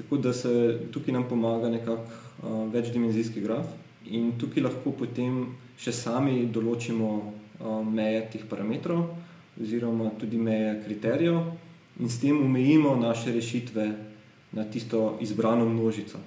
[0.00, 3.66] Tako da se tukaj nam pomaga nekako uh, večdimenzijski graf,
[4.08, 5.42] in tukaj lahko potem
[5.80, 9.04] še sami določimo uh, meje teh parametrov,
[9.60, 11.42] oziroma tudi meje kriterijev,
[12.00, 13.86] in s tem omejimo naše rešitve
[14.56, 16.18] na tisto izbrano množico.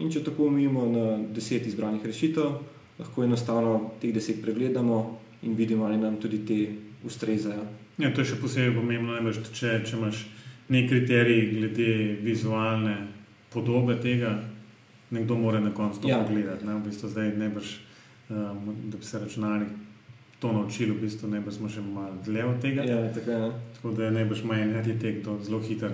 [0.00, 2.54] In če tako omejimo na deset izbranih rešitev,
[2.98, 6.60] lahko enostavno teh deset pregledamo in vidimo, ali nam tudi te
[7.04, 7.66] ustrezajo.
[7.98, 10.24] Ja, to je še posebej pomembno, najbrž, če, če imaš
[10.68, 11.88] nek kriterij glede
[12.22, 12.96] vizualne
[13.50, 14.38] podobe tega,
[15.10, 16.18] nekdo mora na koncu to Ja.
[16.18, 16.66] pogledati.
[16.66, 16.74] Ne?
[16.74, 17.80] V bistvu zdaj ne boš,
[18.30, 18.36] um,
[18.84, 19.68] da bi se računalnik
[20.38, 22.82] to naučili, v bistvu ne boš še malo dlje od tega.
[22.82, 23.38] Ja, tako je.
[23.38, 23.50] ne.
[23.74, 25.90] Tako da ne boš imel en arhitekt zelo hiter.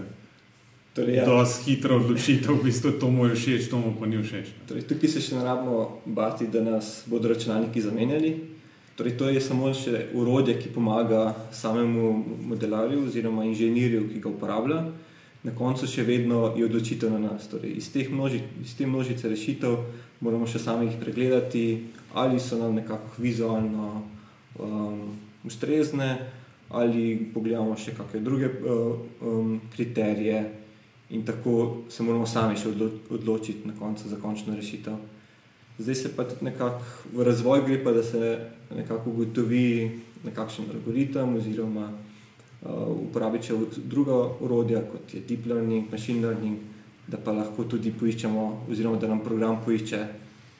[0.94, 1.22] Torej, Ja.
[1.22, 4.46] ja, Dosti hitro odločitev, v bistvu to mu je všeč, to mu pa ni všeč.
[4.66, 5.76] torej, tukaj se še ne rabimo
[6.06, 8.57] bati, da nas bodo računalniki zamenjali.
[8.98, 12.08] Torej, to je samo še urodje, ki pomaga samemu
[12.50, 14.80] modelarju oziroma inženirju, ki ga uporablja.
[15.46, 17.46] Na koncu še vedno je odločitev na nas.
[17.46, 19.76] Torej, iz, teh množi, iz te množice rešitev
[20.18, 21.62] moramo še sami jih pregledati,
[22.18, 24.02] ali so nam nekako vizualno
[24.58, 25.14] um,
[25.46, 26.08] ustrezne,
[26.74, 30.42] ali pogledamo še kakšne druge uh, um, kriterije,
[31.14, 34.98] in tako se moramo sami še odlo- odločiti na koncu za končno rešitev.
[35.78, 36.82] Zdaj se pa tudi nekako
[37.14, 38.38] v razvoj gre, pa da se
[38.76, 39.90] nekako ugotovi
[40.24, 43.54] nekakšen algoritem, oziroma uh, uporabi še
[43.86, 46.58] druga urodja, kot je deep learning, machine learning,
[47.08, 50.02] da pa lahko tudi poiščemo, oziroma da nam program poišče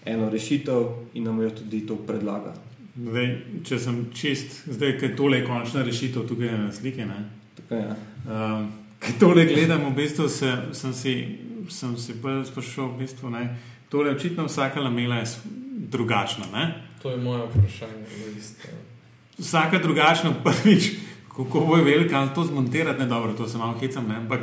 [0.09, 2.55] eno rešitev in nam jo tudi to predlaga.
[2.99, 3.29] Zdaj,
[3.67, 7.05] če sem čist, zdaj, ker tole je končna rešitev, tukaj je na sliki.
[7.07, 7.19] Ne?
[7.59, 7.97] Tako je.
[8.27, 11.13] Um, Ker tole gledam, v bistvu se, sem si,
[11.71, 13.45] sem si pa sprašal, v bistvu, ne,
[13.89, 15.25] tole očitno vsaka lamela je
[15.89, 16.45] drugačna.
[16.53, 16.83] Ne?
[17.03, 18.05] To je moje vprašanje.
[19.39, 20.91] Vsaka drugačna, prvič,
[21.29, 24.17] kako bo velika, ali to zmontirati, ne dobro, to se malo hecam, ne?
[24.17, 24.41] ampak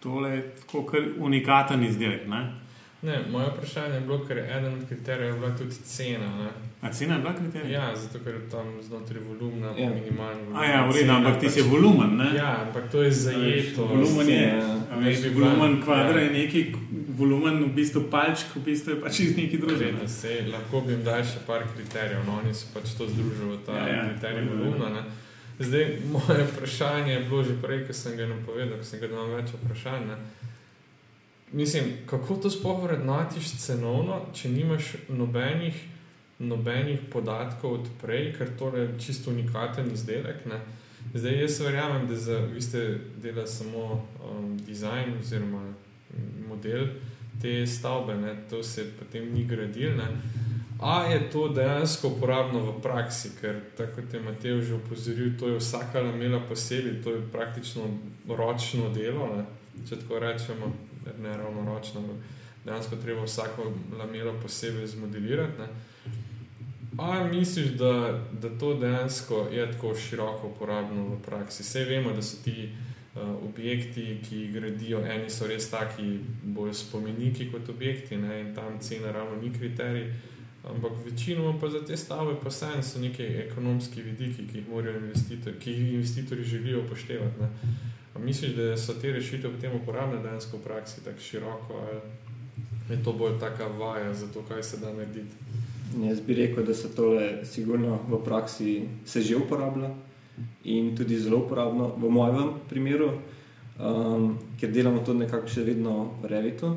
[0.00, 0.86] tole je tako
[1.18, 2.26] unikaten izdelek.
[2.28, 2.65] Ne?
[3.02, 6.28] Ne, moje vprašanje je bilo, ker eden od kriterijev je bila tudi cena.
[6.38, 6.48] Ne?
[6.80, 7.72] A cena je bila kriterij?
[7.72, 9.88] Ja, zato ker je tam znotraj volumna Ja.
[9.90, 10.62] minimalni volumen.
[10.62, 12.16] A ja, v redu, ampak ti si volumen.
[12.16, 12.30] Ne?
[12.36, 13.84] Ja, ampak to je zajeto.
[13.86, 14.62] Volumen je.
[15.00, 16.24] Veš, Volumen kvadra ja.
[16.24, 16.74] je neki,
[17.08, 19.74] volumen v bistvu palčk, v bistvu je pač iz neki druge.
[19.74, 23.56] Verjetno se lahko bi jim dali še par kriterijev, no oni so pač to združili
[23.56, 24.88] v ta Ja, ja, kriterij volumna.
[24.88, 25.02] Ne.
[25.58, 29.36] Zdaj, moje vprašanje je bilo že prej, ko sem ga napovedal, ko sem ga imel
[29.36, 30.04] več vprašanj.
[30.08, 30.16] Ne.
[31.56, 35.76] Mislim, kako to sploh vrednotiš cenovno, če nimaš nobenih,
[36.38, 40.44] nobenih podatkov od prej, ker to je čisto unikaten izdelek.
[40.52, 40.60] Ne.
[41.14, 42.82] Zdaj, jaz verjamem, da za, vi ste
[43.22, 45.62] delali samo um, dizajn oziroma
[46.48, 46.90] model
[47.42, 49.96] te stavbe, ne, to se potem ni gradil.
[49.96, 50.08] Ne.
[50.80, 55.48] A je to dejansko uporabno v praksi, ker tako kot je Matej že opozoril, to
[55.48, 57.88] je vsaka lamela posebej, to je praktično
[58.28, 59.46] ročno delo, ne,
[59.88, 60.68] če tako rečemo,
[61.22, 62.16] ne ravno ročno, ampak
[62.64, 65.58] dejansko treba vsako lamelo posebej zmodelirati.
[65.58, 65.68] Ne.
[66.98, 71.62] A misliš, da, da to dejansko je tako široko uporabno v praksi?
[71.62, 76.72] Vse vemo, da so ti uh, objekti, ki jih gradijo, eni so res taki, bolj
[76.74, 78.40] spomeniki kot objekti, ne?
[78.40, 80.12] in tam cena ravno ni kriterij.
[80.66, 84.98] Ampak večinoma pa za te stavbe pa vseeno so neki ekonomski vidiki, ki jih morajo
[84.98, 87.50] investitorji, ki jih investitorji želijo upoštevati.
[88.16, 92.00] A misliš, da so te rešitve potem uporabne dejansko v praksi tako široko, ali
[92.96, 95.36] je to bolj taka vaja za to, kaj se da narediti?
[96.02, 99.90] Jaz bi rekel, da se tole sigurno v praksi se že uporablja
[100.64, 103.10] in tudi zelo uporabno v mojem primeru,
[103.78, 106.76] um, ker delamo to nekako še vedno v Revitu,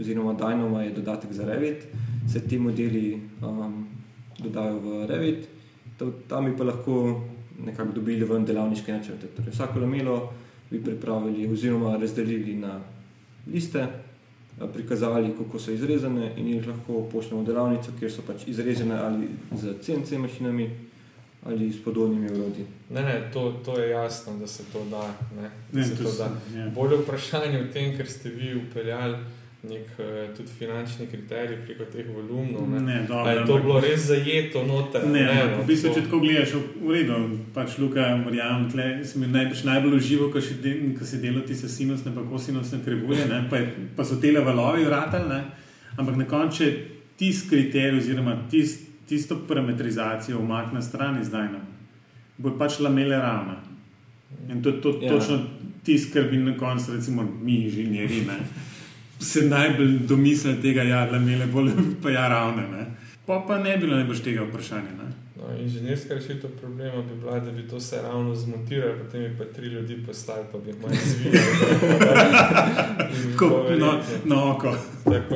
[0.00, 1.86] oziroma Dynamo je dodatek za Revit,
[2.28, 3.86] se ti modeli um,
[4.38, 5.48] dodajo v Revit,
[5.98, 7.22] to, tam bi pa lahko
[7.64, 9.30] nekako dobili ven delavniške načrte.
[9.36, 10.32] Torej, vsako lamelo
[10.70, 12.80] bi pripravili oziroma razdelili na
[13.46, 13.88] liste, eh,
[14.74, 19.28] prikazali, kako so izrezane, in jih lahko pošljemo v delavnico, kjer so pač izrezane ali
[19.52, 20.70] z CNC mašinami
[21.44, 22.64] ali s podobnimi urodji.
[22.90, 25.02] Ne, ne, to, to je jasno, da se to da.
[25.36, 26.58] Ne, da Ne, se to to se- da.
[26.58, 26.68] ja.
[26.70, 29.16] Bolje vprašanje v tem, ker ste vi upeljali
[29.68, 30.04] nek eh,
[30.36, 32.68] tudi finančni kriterij preko teh volumnov.
[32.68, 32.80] Ne.
[32.80, 35.06] Ne, dobro, je to bilo res zajeto noter?
[35.06, 37.18] Ne, ne no, v bistvu, to- če tako gledaš, v redu,
[37.54, 41.68] pač Luka, verjamem, tle si mi najbrž najbolj užival, ko, de, ko si delal tiste
[41.68, 45.40] sinusne, pa kosinusne krivulje, ne, pa, je- pa so tele valovi vratelj, ne,
[45.96, 46.64] ampak na koncu
[47.16, 51.60] tisti kriterij oziroma tist, tisto parametrizacijo umakne stran iz Dajna,
[52.38, 53.60] bo pač lamele ravna.
[54.50, 55.06] In to je to, Ja.
[55.06, 55.10] ja.
[55.10, 55.40] točno
[55.82, 58.24] tisto, kar bi na koncu, recimo mi, inženirji,
[59.24, 61.70] se najbolj domislili tega, ja, lamele bolj
[62.02, 62.68] pa ja ravne.
[62.68, 62.86] Ne.
[63.26, 64.92] Pa pa ne bi bilo najbolj tega vprašanja.
[64.98, 65.12] Ne.
[65.36, 69.44] No, inženirska rešitev problema bi bila, da bi to vse ravno zmontirali, potem bi pa
[69.44, 71.38] tri ljudi postavili, pa bi jih malo zvili.
[73.38, 74.76] Ko, no, no, oko.
[75.04, 75.34] Tako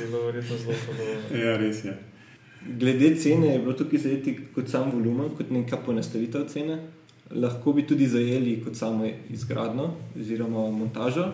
[0.00, 1.44] je bilo verjetno zelo podobno.
[1.44, 1.98] Ja, res je.
[2.66, 6.78] Glede cene je bilo tukaj zajeti kot sam volumen, kot neka ponastavitev cene.
[7.30, 9.90] Lahko bi tudi zajeli kot samo izgradnjo
[10.20, 11.32] oziroma montažo.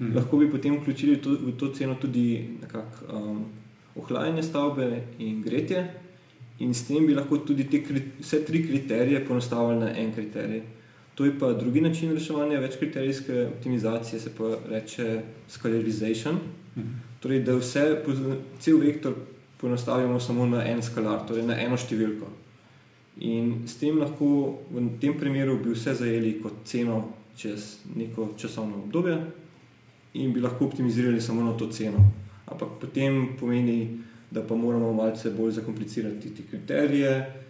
[0.00, 0.16] Mhm.
[0.16, 3.44] Lahko bi potem vključili to, v to ceno tudi nekako um,
[3.96, 5.84] ohlajanje stavbe in gretje,
[6.58, 7.82] in s tem bi lahko tudi te,
[8.20, 10.62] vse tri kriterije poenostavili na en kriterij.
[11.14, 16.38] To je pa drugi način reševanja večkriterijske optimizacije, se pa reče scalarization.
[17.20, 18.02] Torej, da vse,
[18.58, 19.14] cel vektor
[19.60, 22.30] poenostavimo samo na en skalar, torej na eno številko.
[23.20, 27.02] In s tem lahko v tem primeru bi vse zajeli kot ceno
[27.36, 29.18] čez neko časovno obdobje
[30.14, 32.04] in bi lahko optimizirali samo na to ceno.
[32.46, 37.42] Ampak potem pomeni, da pa moramo malce bolj zakomplicirati te kriterije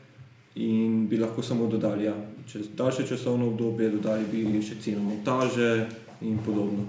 [0.54, 2.14] in bi lahko samo dodali, ja,
[2.52, 5.88] čez daljše časovno obdobje, dodali bi še ceno montaže
[6.20, 6.86] in podobno.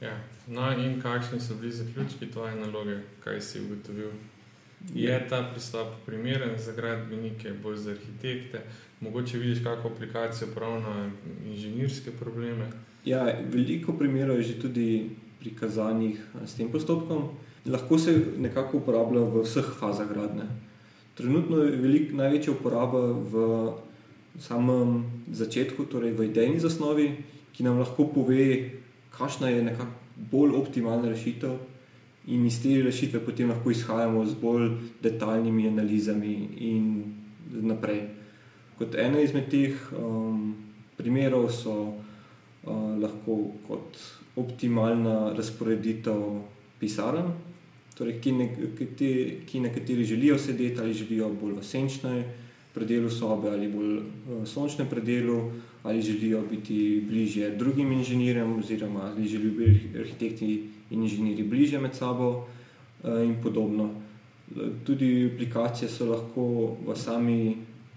[0.00, 0.16] Ja.
[0.48, 4.10] No, in kakšni so bili zaključki tvoje naloge, kaj si ugotovil?
[4.94, 8.60] Je ta pristop primeren za gradbenike, bolj za arhitekte?
[9.00, 11.10] Mogoče vidiš kakšno aplikacijo prav na
[11.46, 12.66] inženirske probleme?
[13.04, 14.88] Ja, veliko primerov je že tudi
[15.42, 17.34] prikazanih s tem postopkom.
[17.66, 20.46] Lahko se nekako uporablja v vseh fazah gradnje.
[21.14, 23.34] Trenutno je velik, največja uporaba v
[24.38, 27.10] samem začetku, torej v idejni zasnovi,
[27.52, 28.70] ki nam lahko pove,
[29.12, 29.92] kakšna je nekako
[30.30, 31.58] bolj optimalna rešitev,
[32.26, 34.70] in iz te rešitve potem lahko izhajamo z bolj
[35.02, 36.86] detaljnimi analizami in
[37.50, 38.06] naprej.
[38.78, 40.54] Kot ena izmed teh um,
[40.96, 41.98] primerov so
[42.64, 43.98] lahko kot
[44.36, 46.20] optimalna razporeditev
[46.80, 47.32] pisarn
[47.98, 48.32] torej, ki,
[49.46, 52.24] ki, nekateri želijo sedeti ali želijo bolj v senčnem
[52.74, 55.50] predelu sobe ali bolj v sončnem predelu,
[55.82, 61.94] ali želijo biti bližje drugim inženirjem, oziroma ali želijo biti arhitekti in inženirji bližje med
[61.94, 62.46] sabo
[63.04, 63.90] eh, in podobno.
[64.86, 67.56] Tudi aplikacije so lahko v sami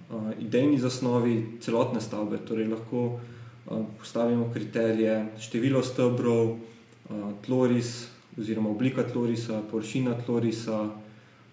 [0.10, 3.20] uh, idejni zasnovi celotne stavbe, torej lahko uh,
[3.66, 10.90] postavimo kriterije, število stebrov, uh, tloris, oziroma oblika tlorisa, površina tlorisa,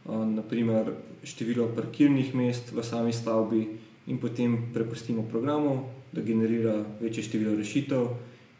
[0.08, 0.88] naprimer
[1.22, 3.60] število parkirnih mest v sami stavbi,
[4.06, 8.08] in potem prepustimo programu, da generira večje število rešitev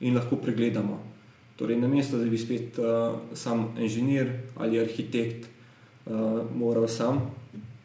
[0.01, 1.01] in lahko pregledamo.
[1.57, 5.47] Torej, na mesto, da bi spet uh, sam inženir ali arhitekt
[6.07, 7.21] uh, moral sam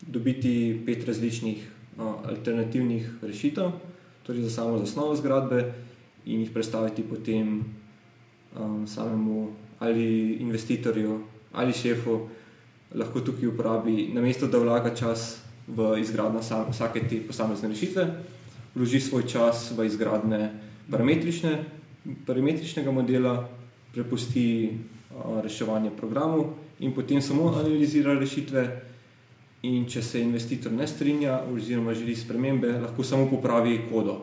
[0.01, 3.71] dobiti pet različnih uh, alternativnih rešitev,
[4.27, 5.73] torej za samo zasnovo zgradbe
[6.25, 7.63] in jih predstaviti potem
[8.59, 9.47] um, samemu
[9.79, 11.21] ali investitorju
[11.53, 12.27] ali šefu
[12.95, 16.39] lahko tukaj uporabi, namesto da vlaga čas v izgradnjo
[16.71, 18.07] vsake te posamezne rešitve,
[18.75, 20.49] vloži svoj čas v izgradnje
[22.25, 23.49] parametričnega modela,
[23.91, 24.71] prepusti
[25.11, 28.81] a, reševanje programov in potem samo analizira rešitve.
[29.65, 34.19] In če se investitor ne strinja, oziroma želi spremembe, lahko samo popravi kodo.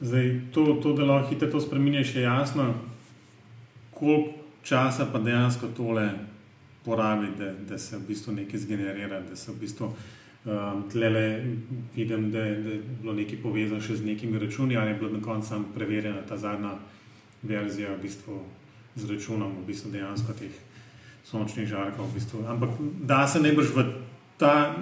[0.00, 2.74] Zdaj, to, to da lahko hitro to spremeniš, je jasno.
[3.94, 6.08] Koliko časa pa dejansko tole
[6.84, 11.44] porabi, da, da se v bistvu nekaj zgenerira, da se v bistvu um, tlele
[11.94, 15.22] vidim, da, da je bilo nekaj povezano še z nekimi računi, ali je bilo na
[15.24, 16.76] koncu preverjena ta zadnja
[17.42, 18.40] verzija v bistvu
[18.96, 20.52] z računom, v bistvu dejansko teh
[21.24, 22.10] sončnih žarkov.
[22.10, 22.44] V bistvu.
[22.48, 23.86] Ampak da se najbrž v
[24.38, 24.76] ta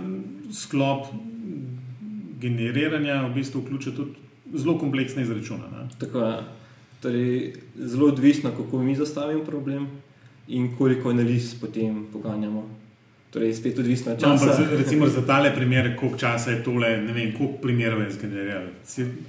[0.52, 1.06] sklop
[2.40, 5.88] generiranja v bistvu vključi tudi zelo kompleksne izračune.
[5.98, 6.34] Tako je.
[7.02, 9.88] Torej, zelo odvisno, kako mi zastavimo problem
[10.48, 12.68] in koliko analiz potem poganjamo.
[13.30, 14.46] Torej, spet odvisno od časa.
[14.46, 18.68] No, recimo za tale primer, koliko časa je tole, ne vem, koliko primerov je zgeneriralo,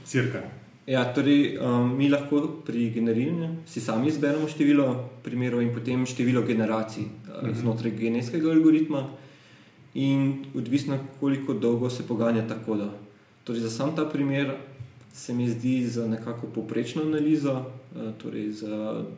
[0.05, 0.41] cirka.
[0.88, 4.88] Ja, torej, um, mi lahko pri generiranju si sami izberemo število
[5.23, 7.53] primerov in potem število generacij uh, mhm.
[7.62, 9.07] znotraj genetskega algoritma,
[9.93, 12.93] in odvisno, koliko dolgo se poganja ta koda.
[13.43, 14.51] Torej, za sam ta primer
[15.13, 18.65] se mi zdi za nekako poprečno analizo, eh, torej z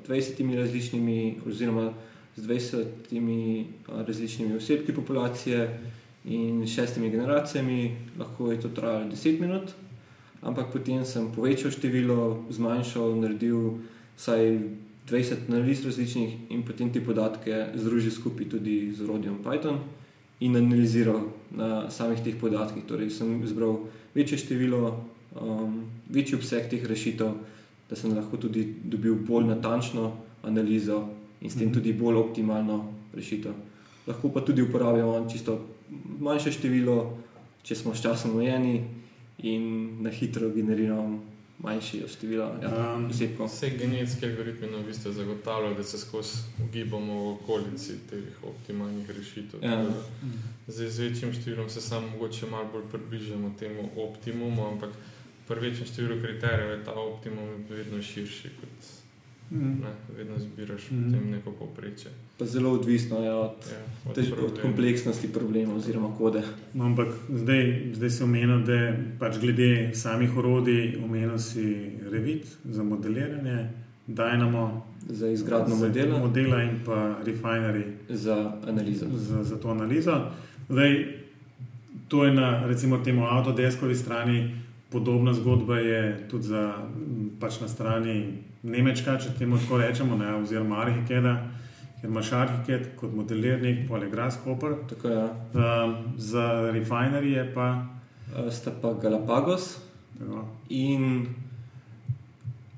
[0.08, 1.94] 20 različnimi, oziroma
[2.36, 3.66] z 20 eh,
[4.08, 5.80] različnimi osebki populacije
[6.26, 9.72] in šestimi generacijami, lahko je to trajalo 10 minut,
[10.42, 13.78] ampak potem sem povečal število, zmanjšal, naredil
[14.18, 14.60] vsaj
[15.10, 19.80] 20 analiz različnih in potem te podatke združil skupaj tudi z urodjem Python.
[20.40, 21.22] In analiziral
[21.52, 22.84] na samih teh podatkih.
[22.84, 25.06] Torej, sem izbral večje število
[25.42, 27.32] um, večji obseg teh rešitev,
[27.90, 30.12] da sem lahko tudi dobil bolj natančno
[30.44, 31.06] analizo
[31.42, 31.74] in s tem mhm.
[31.78, 32.84] tudi bolj optimalno
[33.14, 33.54] rešitev.
[34.08, 35.60] Lahko pa tudi uporabljamo čisto
[36.20, 37.18] manjše število,
[37.64, 38.84] če smo s časom omejeni
[39.38, 39.64] in
[40.04, 42.50] na hitro generiramo manjše število.
[42.62, 43.10] Ja, um,
[43.48, 49.10] vse genetske algoritme no, v bistvu zagotavljajo, da se skozi ugibamo v okolici teh optimalnih
[49.10, 49.64] rešitev.
[49.64, 49.84] Ja.
[50.68, 54.98] Z večjim številom se samo mogoče malo bolj približamo temu optimumu, ampak
[55.48, 58.54] pri večjem številu kriterijev je ta optimum vedno širši.
[58.60, 58.94] Kot,
[59.52, 59.82] mm.
[59.82, 61.12] ne, vedno zbiraš mm.
[61.12, 62.12] tem neko povprečje.
[62.40, 66.42] Zelo odvisno je od, ja, od, tež, od kompleksnosti problema oziroma kode.
[66.74, 72.84] No, ampak zdaj, zdaj si omenil, da pač glede samih orodij, omenil si Revit za
[72.84, 73.70] modeliranje,
[74.08, 79.06] Dynamo za izgradnjo za modela, modela in pa refinery za analizo.
[79.14, 80.22] za, za to analizo.
[80.70, 81.06] Zdaj,
[82.08, 84.62] to je na recimo temu avtodeskovi strani.
[84.90, 86.74] Podobna zgodba je tudi za,
[87.40, 88.34] pač na strani
[88.66, 91.36] Nemčka, če temu tako rečemo, ne, oziroma Arhikeda,
[91.96, 94.74] ker imaš Arhiket kot modelirnik, poleg Grasshopper.
[94.90, 95.24] Tako je.
[95.54, 97.68] Um, za refinery je pa
[98.28, 99.78] Uh, sta pa Galapagos
[100.18, 101.28] tako, in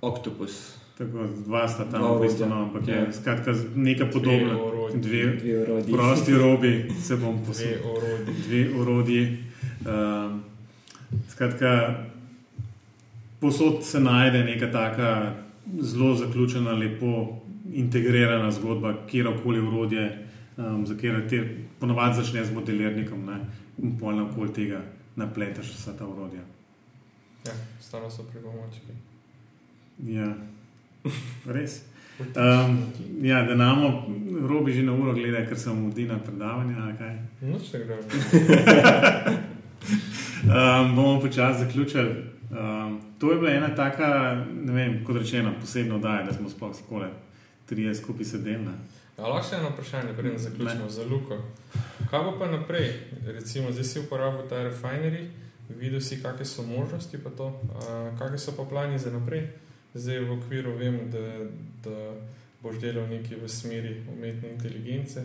[0.01, 0.57] Octopus.
[0.97, 3.11] tako dva sta tam, v bistvu, no, ampak je Ja.
[3.13, 4.49] skratka neka podobna.
[4.49, 4.99] Dve orodji.
[4.99, 5.93] Dve Dve orodji.
[5.93, 6.71] prosti robi,
[7.01, 7.88] se bom Dve posvetil.
[7.88, 8.33] orodji.
[8.43, 9.23] Dve orodji.
[9.81, 10.43] Um,
[11.29, 11.95] skratka,
[13.39, 15.33] posod se najde neka taka
[15.80, 17.41] zelo zaključena, lepo
[17.74, 21.41] integrirana zgodba, kjerkoli urodje, um, za katero ti
[21.80, 23.39] ponovadi začne z modelirnikom ne,
[23.78, 24.82] in polno okoli tega
[25.15, 26.41] napleteš vsa ta urodja.
[27.45, 27.51] Ja,
[27.82, 28.93] stano so pripomočki.
[30.07, 30.34] Ja,
[31.55, 31.82] res.
[32.20, 32.78] Um,
[33.22, 34.07] ja, da namo
[34.47, 36.76] robi že na uro gleda, ker sem v Dina predavanja.
[36.82, 37.15] ali kaj.
[37.41, 38.01] Noč ne gremo.
[40.43, 42.09] Um, bomo počasi zaključili.
[42.52, 46.76] Um, to je bila ena taka, ne vem, kot rečeno, posebna oddaja, da smo sploh
[46.76, 47.10] skole
[47.66, 48.68] trije skupaj sedeli.
[49.18, 50.89] lahko še eno vprašanje, preden zaključimo Ne.
[50.89, 51.38] za Luko.
[52.10, 52.93] Kaj bo pa naprej?
[53.26, 55.28] Recimo, zdaj si uporabil ta refinerij,
[55.70, 57.52] videl si, kakšne so možnosti, pa to,
[57.84, 59.48] a, kakšne so pa plani za naprej.
[59.93, 61.20] Zdaj v okviru vem, da,
[61.84, 62.14] da
[62.64, 65.24] boš delal nekaj v smeri umetne inteligence.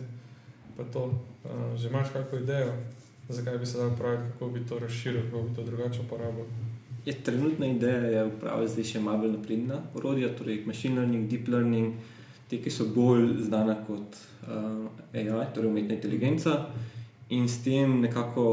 [0.77, 1.13] Pa to,
[1.45, 2.75] a, že imaš kakšno idejo,
[3.29, 6.45] zakaj bi se dal praviti, kako bi to razširil, kako bi to drugače uporabil.
[7.05, 11.49] Je, trenutna ideja je upraviti zdaj še malo bolj napredna orodja, torej machine learning, deep
[11.51, 11.97] learning,
[12.51, 16.69] te, ki so bolj znane kot uh, AI, torej umetna inteligenca,
[17.35, 18.45] in s tem nekako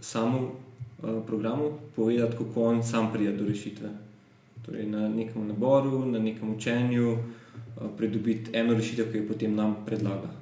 [0.00, 3.92] samo uh, programu povedati, kako on sam pride do rešitve.
[4.64, 9.76] Torej na nekem naboru, na nekem učenju, uh, pridobiti eno rešitev, ki jo potem nam
[9.86, 10.32] predlaga.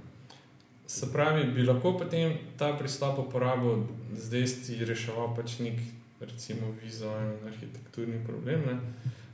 [0.87, 5.83] Se pravi, bi lahko potem ta pristop uporabil, zdaj si reševal pač nek,
[6.21, 8.79] recimo, vizualni arhitekturni problem, ne?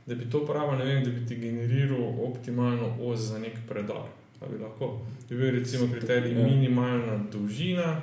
[0.05, 4.09] da bi to uporabil, ne vem, da bi ti generiral optimalno os za nek predor.
[4.39, 4.99] Pa bi lahko.
[5.29, 6.47] Bi bil recimo kriterij Ja.
[6.47, 8.01] minimalna dolžina,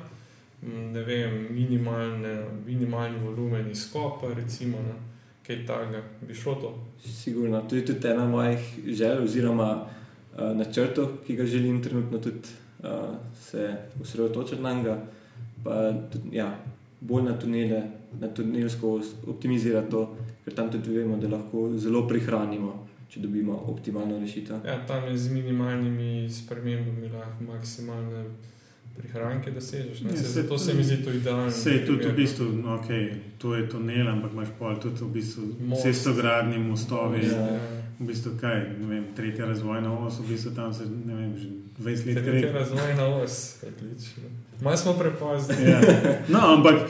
[0.92, 4.94] ne vem, minimalne, minimalni volumen izkopa, recimo, ne?
[5.46, 6.78] kaj takega, bi šlo to.
[7.10, 12.48] Sigurno, to je tudi ena mojih želj, oziroma uh, načrtov, ki ga želim trenutno tudi
[12.82, 12.88] uh,
[13.40, 15.02] se osredotočiti na njega.
[15.64, 16.58] Pa tudi, ja,
[17.00, 17.82] bolj na tunele,
[18.12, 20.04] na tunelsko os- optimizirati to,
[20.44, 22.74] ker tam tudi vemo, da lahko zelo prihranimo,
[23.08, 24.56] če dobimo optimalno rešitev.
[24.64, 28.24] Ja, tam je z minimalnimi spremembami lahko maksimalne
[28.92, 30.00] prihranke dosežeš.
[30.00, 30.10] ne.
[30.10, 31.50] Ja, saj Zato to- se mi zdi to idealno.
[31.50, 35.42] Sej tudi v bistvu, no, okay, to je tunel, ampak imaš pol tudi v bistvu
[35.60, 35.82] Most.
[35.82, 37.24] cestogradni mostovi.
[37.24, 37.32] Ja.
[37.32, 37.58] Ja.
[37.98, 41.48] V bistvu kaj, ne vem, tretja razvojna os, v bistvu tam se, ne vem, že
[41.76, 44.22] 20 let Tretja razvojna os, odlično.
[44.60, 45.54] Malo smo prepozni.
[45.62, 45.80] Ja.
[46.28, 46.88] No, ampak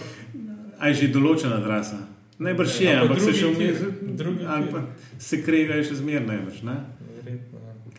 [0.81, 2.01] aj že določena trasa.
[2.41, 4.81] Najbrž je, pa ampak se drugi še tir, vmes, ali pa
[5.21, 6.63] se kregajo še zmeraj najbrž.
[6.65, 6.77] Ne?
[6.81, 7.11] Ja.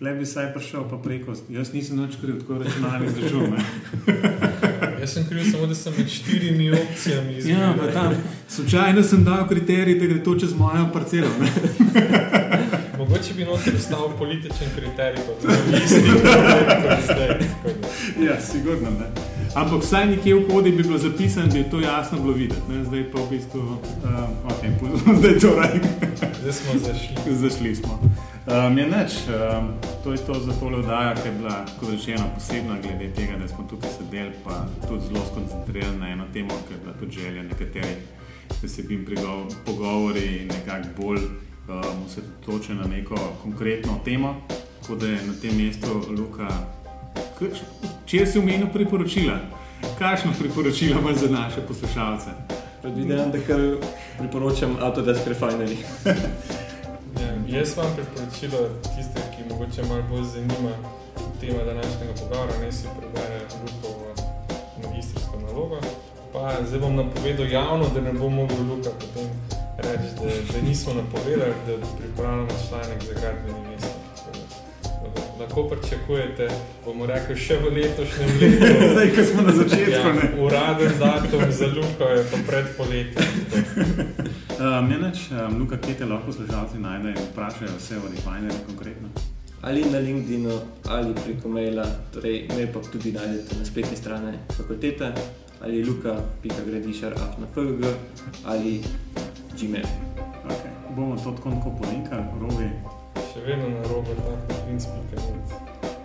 [0.02, 1.36] Tle bi saj prišel pa preko.
[1.54, 3.54] Jaz nisem nič kriv, tako računalnik zračun.
[5.02, 8.16] Jaz sem kriv samo, da sem med štirimi opcijami Ja, pa tam.
[8.50, 11.30] Slučajno sem dal kriterij, da gre to čez mojo parcelo.
[12.98, 17.38] Mogoče bi noter stal političen kriterij, kot je isti, kot je zdaj.
[18.26, 19.31] Ja, sigurno ne.
[19.52, 22.62] Ampak vsaj nekje v kodi bi bilo zapisano, da je to jasno bilo videti.
[22.70, 22.86] Ne?
[22.86, 24.62] Zdaj pa v bistvu, uh, ok,
[25.20, 25.76] zdaj to raj.
[26.42, 27.36] Zdaj smo zašli.
[27.36, 28.00] Zašli smo.
[28.48, 29.68] Um, je neč, um,
[30.04, 33.48] to je to za tole oddaja, ki je bila, kot rečeno, posebna glede tega, da
[33.48, 37.44] smo tukaj sedeli, pa tudi zelo skoncentrirani na eno temo, ki je bila tudi želja
[37.44, 38.00] nekaterih,
[38.62, 39.06] da se bi jim
[39.66, 41.24] pogovori nekako bolj
[41.68, 44.36] um, osredotočili na neko konkretno temo.
[44.82, 45.88] Tako da je na tem mestu
[46.18, 46.48] Luka,
[48.06, 49.40] če si omenil priporočila,
[50.00, 52.36] kakšno priporočilo imaš za naše poslušalce?
[52.82, 53.60] Predvidevam, da kar
[54.18, 55.78] priporočam Autodesk Refinery.
[57.22, 58.60] Ja, jaz vam priporočilo
[58.96, 60.74] tiste, ki mogoče malo bolj zanima
[61.42, 64.14] tema današnjega pogovora, ne si prebere Lukovo
[64.84, 65.80] magistrsko nalogo.
[66.34, 69.30] Pa zdaj bom napovedal javno, da ne bo mogel Luka potem
[69.78, 73.91] reči, da, da nismo napovedali, da pripravljamo članek za gradbeni mestnik.
[75.42, 76.48] Tako da, Lahko pričakujete,
[76.86, 78.66] bomo rekli, še v letošnjem letu.
[78.94, 79.92] Zdaj, ko smo na začetku.
[79.92, 80.42] Ja, ne.
[80.42, 83.26] uraden datum za Luko je pa pred poletjem.
[84.60, 88.60] Um, ne, neč, um, Luka, kje te lahko poslušalci najdejo in vprašajo vse o refinerju
[88.68, 89.10] konkretno?
[89.62, 90.48] Ali na LinkedIn,
[90.90, 95.12] ali preko maila, torej mail pa tudi najdete na spletni strani fakultete,
[95.62, 97.86] ali luka.gradišar.afnafg
[98.46, 98.82] ali
[99.58, 99.86] gmail.
[100.50, 100.72] Okay.
[100.96, 102.70] Bomo to tako tako polinkali, rovi.
[103.42, 105.54] Še vedno na robu, tako da finc.net.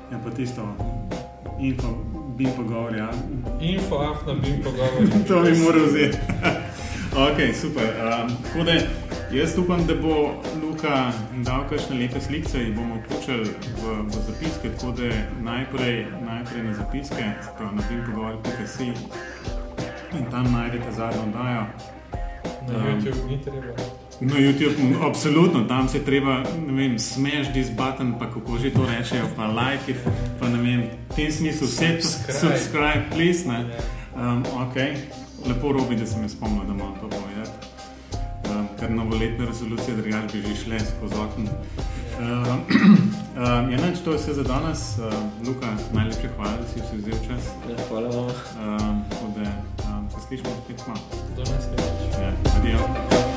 [0.09, 0.63] Ja, pa tisto,
[1.61, 1.91] info,
[2.39, 3.11] bim pogovor, ja.
[3.61, 5.11] Info, afna, bim pogovor.
[5.29, 6.17] to bi moral vzeti.
[7.27, 7.91] ok, super.
[8.07, 8.79] Um, da
[9.37, 10.15] jaz upam, da bo
[10.63, 11.11] Luka
[11.45, 15.13] dal kakšne lepe slike, jih bomo vključili v, v zapiske, tako da
[15.51, 18.89] najprej, najprej na zapiske, sprav na bim pogovor.si
[20.17, 21.69] in tam najdete zadnjo oddajo.
[22.65, 23.96] Na Um, YouTube ni treba.
[24.21, 28.87] Na YouTube, absolutno, tam se treba, ne vem, smash this button, pa kako že to
[28.87, 29.97] rečejo, pa like it,
[30.41, 32.39] pa ne vem, v tem smislu vse Subscribe.
[32.39, 33.55] subscribe, please, ne.
[33.55, 34.33] Ja.
[34.33, 34.77] Um, ok,
[35.47, 37.57] lepo robi, da sem jaz spomnil, da moram to povedati.
[38.49, 41.51] Um, ker novoletne rezolucije, drugače bi že šle skozi okno.
[42.17, 42.61] Um,
[43.37, 44.97] um, ja, neč, to je vse za danes.
[44.99, 47.53] Um, Luka, najlepše hvala, da si si vzel čas.
[47.69, 48.25] Ja, hvala vam.
[48.25, 49.53] Um, tako da
[49.85, 51.01] um, se slišimo spet malo.
[51.37, 52.17] Do naslednjič.
[52.17, 53.36] Ja, adijo.